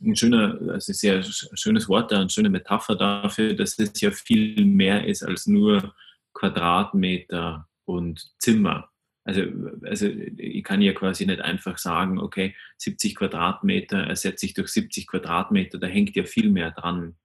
ein 0.00 0.16
schöner, 0.16 0.58
also 0.68 0.92
sehr 0.92 1.22
schönes 1.22 1.88
Wort 1.88 2.10
da, 2.10 2.20
eine 2.20 2.30
schöne 2.30 2.50
Metapher 2.50 2.96
dafür, 2.96 3.54
dass 3.54 3.78
es 3.78 4.00
ja 4.00 4.10
viel 4.10 4.64
mehr 4.64 5.06
ist 5.06 5.22
als 5.22 5.46
nur 5.46 5.94
Quadratmeter 6.34 7.68
und 7.86 8.32
Zimmer. 8.38 8.90
Also, 9.24 9.42
also 9.82 10.06
ich 10.06 10.62
kann 10.62 10.82
ja 10.82 10.92
quasi 10.92 11.26
nicht 11.26 11.40
einfach 11.40 11.78
sagen, 11.78 12.20
okay, 12.20 12.54
70 12.78 13.16
Quadratmeter 13.16 13.98
ersetze 13.98 14.46
ich 14.46 14.54
durch 14.54 14.68
70 14.68 15.08
Quadratmeter, 15.08 15.78
da 15.78 15.88
hängt 15.88 16.14
ja 16.14 16.24
viel 16.24 16.50
mehr 16.50 16.70
dran, 16.70 17.16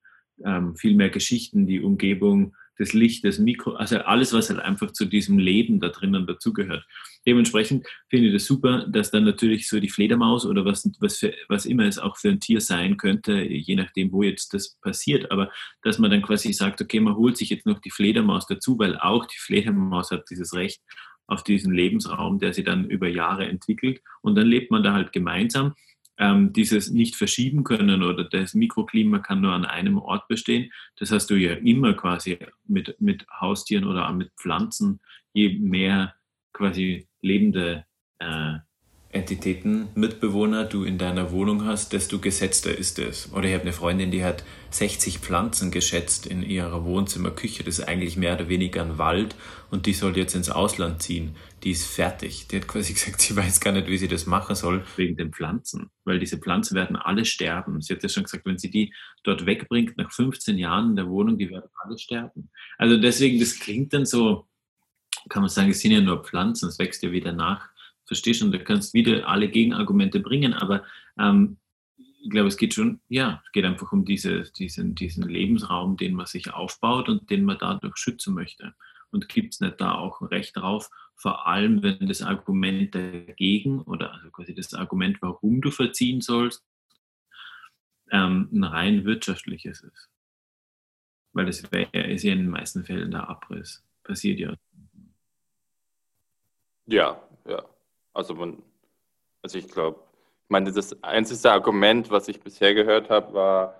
ähm, 0.44 0.76
viel 0.76 0.96
mehr 0.96 1.12
Geschichten, 1.12 1.68
die 1.68 1.82
Umgebung, 1.82 2.56
das 2.82 2.94
Licht, 2.94 3.24
das 3.24 3.38
Mikro, 3.38 3.74
also 3.74 4.00
alles, 4.00 4.34
was 4.34 4.50
halt 4.50 4.60
einfach 4.60 4.92
zu 4.92 5.06
diesem 5.06 5.38
Leben 5.38 5.80
da 5.80 5.90
drinnen 5.90 6.26
dazugehört. 6.26 6.86
Dementsprechend 7.28 7.86
finde 8.10 8.28
ich 8.28 8.34
das 8.34 8.46
super, 8.46 8.88
dass 8.88 9.12
dann 9.12 9.24
natürlich 9.24 9.70
so 9.70 9.80
die 9.80 9.90
Fledermaus 9.90 10.46
oder 10.46 10.66
was, 10.66 10.90
was, 11.00 11.20
für, 11.20 11.34
was 11.48 11.66
immer 11.66 11.86
es 11.86 12.00
auch 12.00 12.18
für 12.18 12.30
ein 12.30 12.40
Tier 12.40 12.60
sein 12.60 12.98
könnte, 12.98 13.42
je 13.42 13.76
nachdem, 13.76 14.12
wo 14.12 14.24
jetzt 14.24 14.54
das 14.54 14.78
passiert, 14.82 15.32
aber 15.32 15.52
dass 15.84 16.00
man 16.00 16.10
dann 16.10 16.24
quasi 16.24 16.52
sagt, 16.54 16.82
okay, 16.82 17.00
man 17.00 17.16
holt 17.16 17.38
sich 17.38 17.52
jetzt 17.52 17.68
noch 17.68 17.80
die 17.80 17.92
Fledermaus 17.92 18.48
dazu, 18.48 18.80
weil 18.80 18.98
auch 18.98 19.26
die 19.28 19.40
Fledermaus 19.40 20.10
hat 20.10 20.26
dieses 20.30 20.54
Recht, 20.54 20.82
auf 21.28 21.44
diesen 21.44 21.74
Lebensraum, 21.74 22.40
der 22.40 22.54
sie 22.54 22.64
dann 22.64 22.90
über 22.90 23.08
Jahre 23.08 23.48
entwickelt. 23.48 24.02
Und 24.22 24.36
dann 24.36 24.48
lebt 24.48 24.70
man 24.70 24.84
da 24.84 24.92
halt 24.92 25.14
gemeinsam. 25.14 25.76
Ähm, 26.18 26.54
dieses 26.54 26.92
nicht 26.92 27.16
verschieben 27.16 27.64
können 27.64 28.04
oder 28.04 28.24
das 28.24 28.54
Mikroklima 28.54 29.20
kann 29.20 29.42
nur 29.42 29.54
an 29.54 29.66
einem 29.66 29.98
Ort 29.98 30.28
bestehen. 30.28 30.72
Das 30.98 31.12
hast 31.12 31.30
du 31.30 31.36
ja 31.36 31.54
immer 31.54 31.94
quasi 31.94 32.38
mit, 32.68 33.00
mit 33.00 33.26
Haustieren 33.40 33.86
oder 33.86 34.12
mit 34.12 34.32
Pflanzen. 34.40 35.00
Je 35.34 35.58
mehr 35.60 36.14
quasi 36.54 37.08
lebende 37.22 37.86
äh, 38.20 38.58
Entitäten, 39.14 39.90
Mitbewohner 39.94 40.64
du 40.64 40.86
in 40.86 40.98
deiner 40.98 41.32
Wohnung 41.32 41.66
hast, 41.66 41.92
desto 41.92 42.20
gesetzter 42.20 42.78
ist 42.78 42.98
es. 42.98 43.34
Oder 43.34 43.50
ich 43.50 43.54
habe 43.54 43.64
eine 43.64 43.74
Freundin, 43.74 44.10
die 44.10 44.24
hat 44.24 44.46
60 44.70 45.20
Pflanzen 45.20 45.70
geschätzt 45.70 46.26
in 46.26 46.44
ihrer 46.44 46.86
Wohnzimmerküche. 46.86 47.64
Das 47.64 47.80
ist 47.80 47.88
eigentlich 47.88 48.16
mehr 48.16 48.36
oder 48.36 48.48
weniger 48.48 48.82
ein 48.82 48.98
Wald 48.98 49.36
und 49.70 49.86
die 49.86 49.94
soll 49.94 50.16
jetzt 50.16 50.34
ins 50.34 50.50
Ausland 50.50 51.02
ziehen. 51.02 51.36
Die 51.64 51.72
ist 51.72 51.86
fertig. 51.86 52.48
Die 52.48 52.58
hat 52.58 52.68
quasi 52.68 52.94
gesagt, 52.94 53.22
sie 53.22 53.36
weiß 53.36 53.60
gar 53.60 53.72
nicht, 53.72 53.88
wie 53.88 53.98
sie 53.98 54.08
das 54.08 54.26
machen 54.26 54.56
soll 54.56 54.84
wegen 54.96 55.18
den 55.18 55.32
Pflanzen. 55.32 55.90
Weil 56.04 56.20
diese 56.20 56.38
Pflanzen 56.38 56.76
werden 56.76 56.96
alle 56.96 57.26
sterben. 57.26 57.82
Sie 57.82 57.94
hat 57.94 58.04
ja 58.04 58.10
schon 58.10 58.24
gesagt, 58.24 58.46
wenn 58.46 58.58
sie 58.58 58.72
die 58.72 58.94
dort 59.24 59.46
wegbringt 59.46 59.98
nach 59.98 60.12
15 60.12 60.58
Jahren 60.58 60.92
in 60.92 60.96
der 60.96 61.10
Wohnung, 61.10 61.38
die 61.38 61.50
werden 61.50 61.70
alle 61.84 61.98
sterben. 61.98 62.50
Also 62.78 62.98
deswegen, 62.98 63.40
das 63.40 63.60
klingt 63.60 63.94
dann 63.94 64.06
so, 64.06 64.48
kann 65.30 65.42
man 65.44 65.50
sagen, 65.50 65.70
es 65.70 65.80
sind 65.80 65.92
ja 65.92 66.02
nur 66.02 66.24
Pflanzen, 66.24 66.70
es 66.70 66.80
wächst 66.80 67.04
ja 67.04 67.12
wieder 67.12 67.32
nach 67.32 67.70
verstehst 68.12 68.42
und 68.42 68.52
du 68.52 68.60
kannst 68.62 68.94
wieder 68.94 69.26
alle 69.26 69.48
Gegenargumente 69.48 70.20
bringen, 70.20 70.54
aber 70.54 70.84
ähm, 71.18 71.58
ich 72.24 72.30
glaube, 72.30 72.50
es 72.50 72.58
geht 72.58 72.74
schon, 72.74 73.00
ja, 73.08 73.42
es 73.46 73.52
geht 73.54 73.64
einfach 73.64 73.94
um 73.94 74.04
diese, 74.04 74.44
diesen, 74.58 74.96
diesen 74.96 75.28
Lebensraum, 75.28 75.96
den 75.96 76.14
man 76.14 76.26
sich 76.26 76.54
aufbaut 76.54 77.08
und 77.08 77.30
den 77.30 77.46
man 77.46 77.58
dadurch 77.58 77.96
schützen 77.96 78.34
möchte. 78.34 78.76
Und 79.12 79.28
gibt 79.28 79.54
es 79.54 79.60
nicht 79.60 79.80
da 79.82 79.96
auch 79.96 80.22
ein 80.22 80.28
Recht 80.28 80.56
drauf, 80.56 80.90
vor 81.16 81.48
allem 81.48 81.84
wenn 81.84 82.08
das 82.08 82.22
Argument 82.22 82.96
dagegen 82.96 83.82
oder 83.82 84.14
also 84.14 84.32
quasi 84.32 84.56
das 84.56 84.74
Argument, 84.74 85.22
warum 85.22 85.62
du 85.62 85.70
verziehen 85.70 86.22
sollst, 86.22 86.66
ähm, 88.12 88.50
ein 88.52 88.64
rein 88.64 89.06
wirtschaftliches 89.06 89.82
ist. 89.82 90.10
Weil 91.34 91.46
das 91.46 91.72
wär, 91.72 91.94
ist 91.94 92.24
ja 92.24 92.34
in 92.34 92.40
den 92.40 92.50
meisten 92.50 92.84
Fällen 92.84 93.12
der 93.12 93.30
Abriss. 93.30 93.84
Passiert 94.04 94.40
ja. 94.40 94.56
Ja, 96.88 97.22
ja. 97.48 97.64
Also 98.14 98.34
man, 98.34 98.62
also 99.42 99.58
ich 99.58 99.68
glaube, 99.68 100.00
ich 100.44 100.50
meine, 100.50 100.72
das 100.72 101.02
einzige 101.04 101.52
Argument, 101.52 102.10
was 102.10 102.28
ich 102.28 102.42
bisher 102.42 102.74
gehört 102.74 103.10
habe, 103.10 103.34
war, 103.34 103.76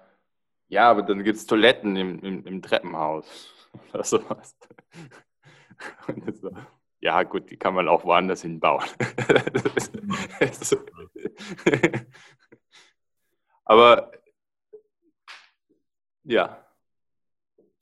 ja, 0.70 0.90
aber 0.90 1.02
dann 1.02 1.24
gibt 1.24 1.38
es 1.38 1.46
Toiletten 1.46 1.96
im, 1.98 2.20
im, 2.20 2.46
im 2.46 2.62
Treppenhaus 2.62 3.26
oder 3.94 4.04
sowas. 4.04 4.58
So, 6.42 6.52
ja, 7.00 7.24
gut, 7.24 7.50
die 7.50 7.58
kann 7.58 7.74
man 7.74 7.88
auch 7.88 8.04
woanders 8.04 8.44
hinbauen. 8.44 8.84
aber 13.66 14.12
ja. 16.24 16.66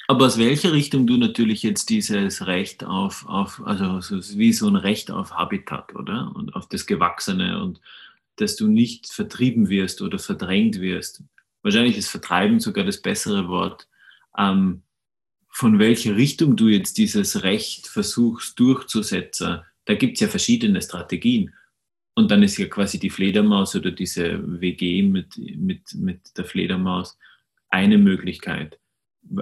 Aber 0.07 0.25
aus 0.25 0.39
welcher 0.39 0.71
Richtung 0.71 1.05
du 1.05 1.17
natürlich 1.17 1.61
jetzt 1.61 1.89
dieses 1.89 2.47
Recht 2.47 2.83
auf, 2.83 3.27
auf 3.27 3.61
also 3.63 3.99
wie 4.37 4.53
so 4.53 4.67
ein 4.67 4.75
Recht 4.75 5.11
auf 5.11 5.33
Habitat, 5.33 5.93
oder? 5.95 6.31
Und 6.33 6.55
auf 6.55 6.67
das 6.67 6.87
Gewachsene 6.87 7.61
und 7.61 7.79
dass 8.37 8.55
du 8.55 8.67
nicht 8.67 9.11
vertrieben 9.11 9.69
wirst 9.69 10.01
oder 10.01 10.17
verdrängt 10.17 10.79
wirst. 10.79 11.23
Wahrscheinlich 11.61 11.97
ist 11.97 12.09
Vertreiben 12.09 12.59
sogar 12.59 12.85
das 12.85 13.01
bessere 13.01 13.49
Wort. 13.49 13.87
Ähm, 14.37 14.83
von 15.49 15.79
welcher 15.79 16.15
Richtung 16.15 16.55
du 16.55 16.67
jetzt 16.67 16.97
dieses 16.97 17.43
Recht 17.43 17.87
versuchst 17.87 18.59
durchzusetzen, 18.59 19.61
da 19.85 19.95
gibt 19.95 20.15
es 20.15 20.21
ja 20.21 20.27
verschiedene 20.27 20.81
Strategien. 20.81 21.53
Und 22.13 22.31
dann 22.31 22.43
ist 22.43 22.57
ja 22.57 22.67
quasi 22.67 22.99
die 22.99 23.09
Fledermaus 23.09 23.75
oder 23.75 23.91
diese 23.91 24.41
WG 24.61 25.03
mit, 25.03 25.37
mit, 25.37 25.93
mit 25.95 26.37
der 26.37 26.45
Fledermaus 26.45 27.17
eine 27.69 27.97
Möglichkeit. 27.97 28.79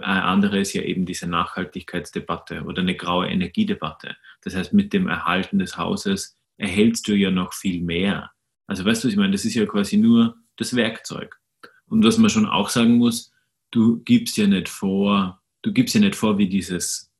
Eine 0.01 0.23
andere 0.23 0.59
ist 0.59 0.73
ja 0.73 0.81
eben 0.81 1.05
diese 1.05 1.27
Nachhaltigkeitsdebatte 1.27 2.63
oder 2.63 2.81
eine 2.81 2.95
graue 2.95 3.27
Energiedebatte. 3.27 4.15
Das 4.41 4.55
heißt, 4.55 4.73
mit 4.73 4.93
dem 4.93 5.07
Erhalten 5.07 5.59
des 5.59 5.77
Hauses 5.77 6.35
erhältst 6.57 7.07
du 7.07 7.13
ja 7.13 7.31
noch 7.31 7.53
viel 7.53 7.81
mehr. 7.81 8.31
Also 8.67 8.85
weißt 8.85 9.03
du, 9.03 9.07
ich 9.07 9.15
meine, 9.15 9.31
das 9.31 9.45
ist 9.45 9.55
ja 9.55 9.65
quasi 9.65 9.97
nur 9.97 10.37
das 10.57 10.75
Werkzeug. 10.75 11.39
Und 11.87 12.03
was 12.03 12.17
man 12.17 12.29
schon 12.29 12.45
auch 12.45 12.69
sagen 12.69 12.97
muss, 12.97 13.31
du 13.71 14.01
gibst 14.03 14.37
ja 14.37 14.47
nicht 14.47 14.69
vor, 14.69 15.41
du 15.67 15.73
gibst 15.73 15.95
ja 15.95 16.01
nicht 16.01 16.15
vor, 16.15 16.37
wie 16.37 16.47
dieses 16.47 17.11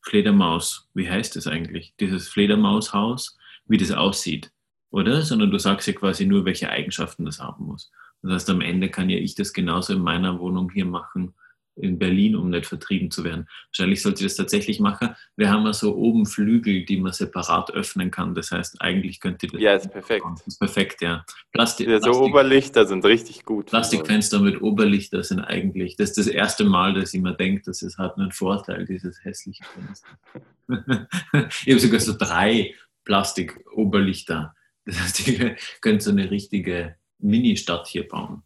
Fledermaus, 0.00 0.88
wie 0.94 1.10
heißt 1.10 1.36
das 1.36 1.46
eigentlich? 1.46 1.94
Dieses 2.00 2.26
Fledermaushaus, 2.28 3.36
wie 3.66 3.76
das 3.76 3.90
aussieht, 3.90 4.50
oder? 4.90 5.20
Sondern 5.20 5.50
du 5.50 5.58
sagst 5.58 5.86
ja 5.86 5.92
quasi 5.92 6.24
nur, 6.24 6.46
welche 6.46 6.70
Eigenschaften 6.70 7.26
das 7.26 7.38
haben 7.38 7.66
muss. 7.66 7.92
Das 8.22 8.32
heißt, 8.32 8.50
am 8.50 8.62
Ende 8.62 8.88
kann 8.88 9.10
ja 9.10 9.18
ich 9.18 9.34
das 9.34 9.52
genauso 9.52 9.92
in 9.92 10.00
meiner 10.00 10.38
Wohnung 10.38 10.70
hier 10.70 10.86
machen, 10.86 11.34
in 11.76 11.98
Berlin, 11.98 12.36
um 12.36 12.50
nicht 12.50 12.66
vertrieben 12.66 13.10
zu 13.10 13.22
werden. 13.22 13.46
Wahrscheinlich 13.70 14.02
sollte 14.02 14.20
ich 14.20 14.26
das 14.26 14.36
tatsächlich 14.36 14.80
machen. 14.80 15.14
Wir 15.36 15.50
haben 15.50 15.64
ja 15.66 15.72
so 15.72 15.94
oben 15.94 16.26
Flügel, 16.26 16.84
die 16.84 16.96
man 16.96 17.12
separat 17.12 17.70
öffnen 17.72 18.10
kann. 18.10 18.34
Das 18.34 18.50
heißt, 18.50 18.80
eigentlich 18.80 19.20
könnte 19.20 19.46
das. 19.46 19.60
Ja, 19.60 19.74
ist 19.74 19.90
perfekt. 19.90 20.24
Ist 20.46 20.58
perfekt, 20.58 21.02
ja. 21.02 21.24
Plastik, 21.52 21.88
ja, 21.88 22.00
so 22.00 22.10
Plastik, 22.10 22.28
Oberlichter 22.28 22.86
sind 22.86 23.04
richtig 23.04 23.44
gut. 23.44 23.66
Plastikfenster 23.66 24.40
mit 24.40 24.62
Oberlichter 24.62 25.22
sind 25.22 25.40
eigentlich, 25.40 25.96
das 25.96 26.10
ist 26.10 26.18
das 26.18 26.26
erste 26.28 26.64
Mal, 26.64 26.94
dass 26.94 27.12
ich 27.12 27.20
mir 27.20 27.34
denke, 27.34 27.62
dass 27.64 27.82
es 27.82 27.98
hat 27.98 28.16
einen 28.16 28.32
Vorteil, 28.32 28.86
dieses 28.86 29.22
hässliche 29.24 29.64
Fenster. 29.64 30.08
ich 31.66 31.72
habe 31.72 31.80
sogar 31.80 32.00
so 32.00 32.16
drei 32.16 32.74
Plastik-Oberlichter. 33.04 34.54
Das 34.84 35.00
heißt, 35.00 35.28
ihr 35.28 35.56
könnt 35.80 36.02
so 36.02 36.10
eine 36.10 36.30
richtige 36.30 36.96
Mini-Stadt 37.18 37.86
hier 37.86 38.08
bauen. 38.08 38.42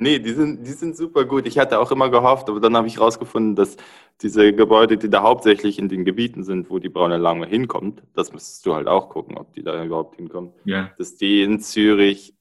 Nee, 0.00 0.20
die 0.20 0.30
sind, 0.30 0.64
die 0.64 0.72
sind 0.72 0.96
super 0.96 1.24
gut. 1.24 1.46
Ich 1.46 1.58
hatte 1.58 1.80
auch 1.80 1.90
immer 1.90 2.08
gehofft, 2.08 2.48
aber 2.48 2.60
dann 2.60 2.76
habe 2.76 2.86
ich 2.86 2.96
herausgefunden, 2.98 3.56
dass 3.56 3.76
diese 4.22 4.52
Gebäude, 4.52 4.96
die 4.96 5.10
da 5.10 5.22
hauptsächlich 5.22 5.78
in 5.78 5.88
den 5.88 6.04
Gebieten 6.04 6.44
sind, 6.44 6.70
wo 6.70 6.78
die 6.78 6.88
braune 6.88 7.16
Lange 7.16 7.46
hinkommt, 7.46 8.04
das 8.14 8.32
müsstest 8.32 8.64
du 8.64 8.74
halt 8.74 8.86
auch 8.86 9.08
gucken, 9.08 9.36
ob 9.36 9.52
die 9.54 9.64
da 9.64 9.84
überhaupt 9.84 10.14
hinkommen, 10.14 10.52
ja. 10.64 10.90
dass 10.98 11.16
die 11.16 11.42
in 11.42 11.58
Zürich 11.58 12.36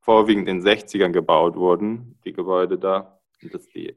vorwiegend 0.00 0.48
in 0.48 0.62
den 0.62 0.66
60ern 0.66 1.10
gebaut 1.10 1.54
wurden, 1.56 2.18
die 2.24 2.32
Gebäude 2.32 2.76
da, 2.76 3.20
und 3.40 3.54
dass 3.54 3.68
die 3.68 3.94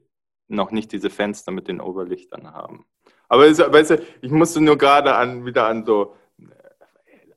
noch 0.48 0.70
nicht 0.70 0.92
diese 0.92 1.10
Fenster 1.10 1.52
mit 1.52 1.68
den 1.68 1.82
Oberlichtern 1.82 2.54
haben. 2.54 2.86
Aber 3.28 3.44
weißt 3.44 3.90
du, 3.90 4.02
ich 4.22 4.32
musste 4.32 4.62
nur 4.62 4.78
gerade 4.78 5.16
an, 5.16 5.48
wieder 5.48 5.66
an 5.66 5.84
so 5.84 6.16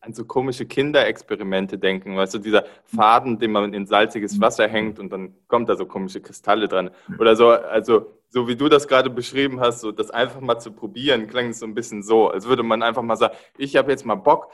an 0.07 0.13
so 0.13 0.25
komische 0.25 0.67
Kinderexperimente 0.67 1.79
denken. 1.79 2.17
Weißt 2.17 2.35
du, 2.35 2.39
dieser 2.39 2.65
Faden, 2.85 3.39
den 3.39 3.53
man 3.53 3.75
in 3.75 3.87
salziges 3.87 4.41
Wasser 4.41 4.69
hängt 4.69 4.99
und 4.99 5.13
dann 5.13 5.35
kommt 5.49 5.69
da 5.69 5.77
so 5.77 5.87
komische 5.87 6.21
Kristalle 6.21 6.69
dran. 6.69 6.91
Oder 7.19 7.37
so, 7.37 7.51
also 7.51 8.07
so 8.29 8.49
wie 8.49 8.57
du 8.57 8.69
das 8.69 8.89
gerade 8.89 9.11
beschrieben 9.11 9.61
hast, 9.61 9.81
so 9.81 9.93
das 9.93 10.11
einfach 10.11 10.41
mal 10.41 10.59
zu 10.59 10.73
probieren, 10.73 11.27
klang 11.27 11.51
es 11.51 11.59
so 11.59 11.67
ein 11.67 11.75
bisschen 11.75 12.03
so, 12.03 12.29
als 12.29 12.47
würde 12.47 12.63
man 12.63 12.83
einfach 12.83 13.03
mal 13.03 13.17
sagen, 13.17 13.35
ich 13.59 13.77
habe 13.77 13.91
jetzt 13.91 14.07
mal 14.07 14.15
Bock, 14.15 14.51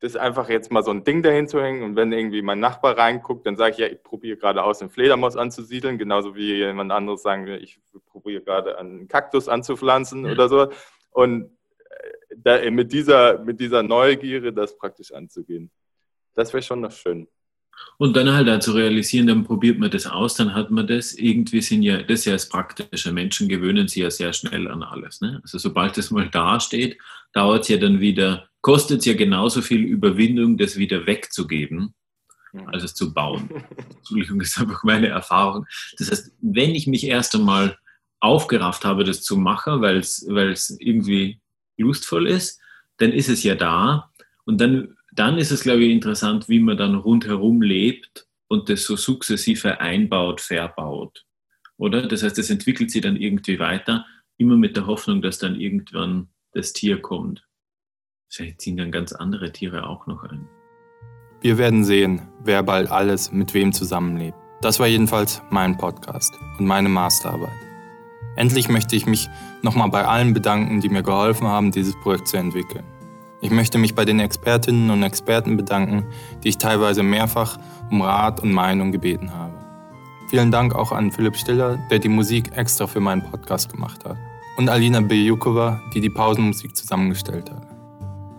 das 0.00 0.16
einfach 0.16 0.48
jetzt 0.48 0.72
mal 0.72 0.82
so 0.82 0.90
ein 0.90 1.04
Ding 1.04 1.22
dahin 1.22 1.46
zu 1.46 1.62
hängen 1.62 1.84
und 1.84 1.94
wenn 1.94 2.12
irgendwie 2.12 2.42
mein 2.42 2.58
Nachbar 2.58 2.98
reinguckt, 2.98 3.46
dann 3.46 3.56
sage 3.56 3.72
ich, 3.72 3.78
ja, 3.78 3.86
ich 3.86 4.02
probiere 4.02 4.36
gerade 4.36 4.64
aus, 4.64 4.80
einen 4.80 4.90
Fledermaus 4.90 5.36
anzusiedeln, 5.36 5.96
genauso 5.96 6.34
wie 6.34 6.54
jemand 6.54 6.90
anderes 6.90 7.22
sagen, 7.22 7.46
ich 7.46 7.80
probiere 8.06 8.42
gerade 8.42 8.78
einen 8.78 9.06
Kaktus 9.06 9.48
anzupflanzen 9.48 10.26
oder 10.26 10.48
so. 10.48 10.68
Und 11.12 11.56
da, 12.36 12.70
mit, 12.70 12.92
dieser, 12.92 13.38
mit 13.38 13.60
dieser 13.60 13.82
Neugierde 13.82 14.52
das 14.52 14.76
praktisch 14.76 15.12
anzugehen. 15.12 15.70
Das 16.34 16.52
wäre 16.52 16.62
schon 16.62 16.80
noch 16.80 16.92
schön. 16.92 17.28
Und 17.98 18.16
dann 18.16 18.32
halt 18.32 18.48
auch 18.48 18.60
zu 18.60 18.72
realisieren, 18.72 19.26
dann 19.26 19.44
probiert 19.44 19.78
man 19.78 19.90
das 19.90 20.06
aus, 20.06 20.34
dann 20.34 20.54
hat 20.54 20.70
man 20.70 20.86
das. 20.86 21.14
Irgendwie 21.14 21.60
sind 21.60 21.82
ja, 21.82 22.02
das 22.02 22.20
ist 22.20 22.24
ja 22.26 22.32
das 22.32 22.48
Praktische. 22.48 23.12
Menschen 23.12 23.48
gewöhnen 23.48 23.88
sich 23.88 24.02
ja 24.02 24.10
sehr 24.10 24.32
schnell 24.32 24.68
an 24.68 24.82
alles. 24.82 25.20
Ne? 25.20 25.40
Also 25.42 25.58
sobald 25.58 25.96
das 25.96 26.10
mal 26.10 26.28
dasteht, 26.28 26.98
dauert 27.32 27.62
es 27.62 27.68
ja 27.68 27.78
dann 27.78 28.00
wieder, 28.00 28.48
kostet 28.60 29.00
es 29.00 29.06
ja 29.06 29.14
genauso 29.14 29.62
viel 29.62 29.82
Überwindung, 29.82 30.56
das 30.56 30.76
wieder 30.76 31.06
wegzugeben, 31.06 31.94
als 32.66 32.84
es 32.84 32.94
zu 32.94 33.12
bauen. 33.14 33.48
Entschuldigung, 33.98 34.38
das 34.38 34.48
ist 34.48 34.58
einfach 34.58 34.84
meine 34.84 35.08
Erfahrung. 35.08 35.66
Das 35.98 36.10
heißt, 36.10 36.32
wenn 36.40 36.74
ich 36.74 36.86
mich 36.86 37.06
erst 37.06 37.34
einmal 37.34 37.76
aufgerafft 38.20 38.84
habe, 38.84 39.04
das 39.04 39.22
zu 39.22 39.36
machen, 39.36 39.80
weil 39.80 39.96
es 39.96 40.76
irgendwie 40.78 41.40
lustvoll 41.82 42.26
ist, 42.26 42.60
dann 42.98 43.12
ist 43.12 43.28
es 43.28 43.42
ja 43.42 43.54
da. 43.54 44.10
Und 44.44 44.60
dann, 44.60 44.96
dann 45.12 45.38
ist 45.38 45.50
es, 45.50 45.62
glaube 45.62 45.84
ich, 45.84 45.92
interessant, 45.92 46.48
wie 46.48 46.60
man 46.60 46.76
dann 46.76 46.94
rundherum 46.94 47.62
lebt 47.62 48.26
und 48.48 48.68
das 48.68 48.84
so 48.84 48.96
sukzessive 48.96 49.80
einbaut, 49.80 50.40
verbaut. 50.40 51.24
Oder? 51.76 52.06
Das 52.06 52.22
heißt, 52.22 52.38
es 52.38 52.50
entwickelt 52.50 52.90
sich 52.90 53.02
dann 53.02 53.16
irgendwie 53.16 53.58
weiter, 53.58 54.06
immer 54.36 54.56
mit 54.56 54.76
der 54.76 54.86
Hoffnung, 54.86 55.22
dass 55.22 55.38
dann 55.38 55.58
irgendwann 55.58 56.28
das 56.52 56.72
Tier 56.72 57.00
kommt. 57.00 57.46
Vielleicht 58.28 58.60
ziehen 58.60 58.76
dann 58.76 58.92
ganz 58.92 59.12
andere 59.12 59.52
Tiere 59.52 59.86
auch 59.86 60.06
noch 60.06 60.24
ein. 60.24 60.48
Wir 61.40 61.58
werden 61.58 61.84
sehen, 61.84 62.28
wer 62.44 62.62
bald 62.62 62.90
alles 62.90 63.32
mit 63.32 63.52
wem 63.52 63.72
zusammenlebt. 63.72 64.36
Das 64.60 64.78
war 64.78 64.86
jedenfalls 64.86 65.42
mein 65.50 65.76
Podcast 65.76 66.32
und 66.58 66.66
meine 66.66 66.88
Masterarbeit. 66.88 67.50
Endlich 68.36 68.68
möchte 68.68 68.94
ich 68.94 69.06
mich 69.06 69.28
nochmal 69.62 69.88
bei 69.88 70.04
allen 70.04 70.34
bedanken, 70.34 70.80
die 70.80 70.88
mir 70.88 71.02
geholfen 71.02 71.46
haben, 71.46 71.70
dieses 71.70 71.94
Projekt 72.00 72.28
zu 72.28 72.36
entwickeln. 72.36 72.84
Ich 73.40 73.50
möchte 73.50 73.78
mich 73.78 73.94
bei 73.94 74.04
den 74.04 74.20
Expertinnen 74.20 74.90
und 74.90 75.02
Experten 75.02 75.56
bedanken, 75.56 76.04
die 76.42 76.50
ich 76.50 76.58
teilweise 76.58 77.02
mehrfach 77.02 77.58
um 77.90 78.00
Rat 78.02 78.40
und 78.40 78.52
Meinung 78.52 78.92
gebeten 78.92 79.32
habe. 79.34 79.54
Vielen 80.28 80.50
Dank 80.50 80.74
auch 80.74 80.92
an 80.92 81.10
Philipp 81.10 81.36
Stiller, 81.36 81.78
der 81.90 81.98
die 81.98 82.08
Musik 82.08 82.56
extra 82.56 82.86
für 82.86 83.00
meinen 83.00 83.22
Podcast 83.22 83.70
gemacht 83.72 84.04
hat. 84.04 84.16
Und 84.56 84.68
Alina 84.68 85.00
Biljukova, 85.00 85.80
die 85.92 86.00
die 86.00 86.08
Pausenmusik 86.08 86.76
zusammengestellt 86.76 87.50
hat. 87.50 87.66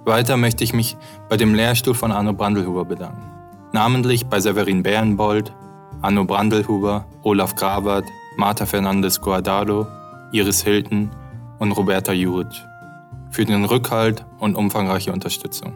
Weiter 0.05 0.37
möchte 0.37 0.63
ich 0.63 0.73
mich 0.73 0.97
bei 1.29 1.37
dem 1.37 1.53
Lehrstuhl 1.53 1.93
von 1.93 2.11
Arno 2.11 2.33
Brandelhuber 2.33 2.85
bedanken. 2.85 3.29
Namentlich 3.73 4.25
bei 4.27 4.39
Severin 4.39 4.83
Bärenbold, 4.83 5.53
Arno 6.01 6.25
Brandelhuber, 6.25 7.05
Olaf 7.23 7.55
Grabert, 7.55 8.05
Marta 8.37 8.65
Fernandes 8.65 9.21
Guardado, 9.21 9.85
Iris 10.31 10.63
Hilton 10.63 11.09
und 11.63 11.71
Roberta 11.71 12.11
Juric 12.11 12.61
für 13.31 13.45
den 13.45 13.63
Rückhalt 13.63 14.25
und 14.37 14.55
umfangreiche 14.55 15.13
Unterstützung. 15.13 15.73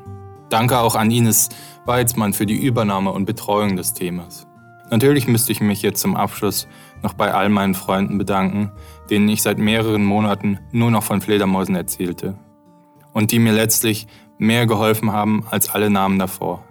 Danke 0.49 0.79
auch 0.79 0.95
an 0.95 1.09
Ines 1.09 1.47
Weizmann 1.85 2.33
für 2.33 2.45
die 2.45 2.61
Übernahme 2.61 3.13
und 3.13 3.25
Betreuung 3.25 3.77
des 3.77 3.93
Themas. 3.93 4.45
Natürlich 4.91 5.27
müsste 5.27 5.53
ich 5.53 5.61
mich 5.61 5.81
jetzt 5.81 6.01
zum 6.01 6.17
Abschluss 6.17 6.67
noch 7.03 7.13
bei 7.13 7.33
all 7.33 7.47
meinen 7.47 7.73
Freunden 7.73 8.17
bedanken, 8.17 8.73
denen 9.09 9.29
ich 9.29 9.41
seit 9.41 9.59
mehreren 9.59 10.03
Monaten 10.03 10.59
nur 10.73 10.91
noch 10.91 11.03
von 11.03 11.21
Fledermäusen 11.21 11.75
erzählte 11.75 12.37
und 13.13 13.31
die 13.31 13.39
mir 13.39 13.53
letztlich 13.53 14.07
mehr 14.37 14.67
geholfen 14.67 15.13
haben 15.13 15.45
als 15.49 15.69
alle 15.69 15.89
Namen 15.89 16.19
davor. 16.19 16.65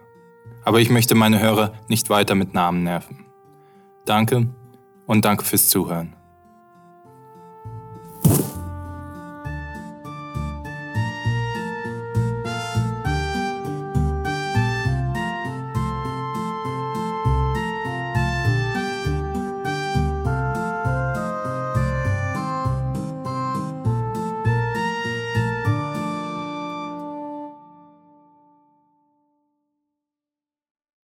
Aber 0.62 0.80
ich 0.80 0.90
möchte 0.90 1.14
meine 1.14 1.40
Hörer 1.40 1.72
nicht 1.88 2.10
weiter 2.10 2.34
mit 2.34 2.52
Namen 2.52 2.82
nerven. 2.82 3.24
Danke 4.04 4.48
und 5.06 5.24
danke 5.24 5.44
fürs 5.44 5.70
Zuhören. 5.70 6.15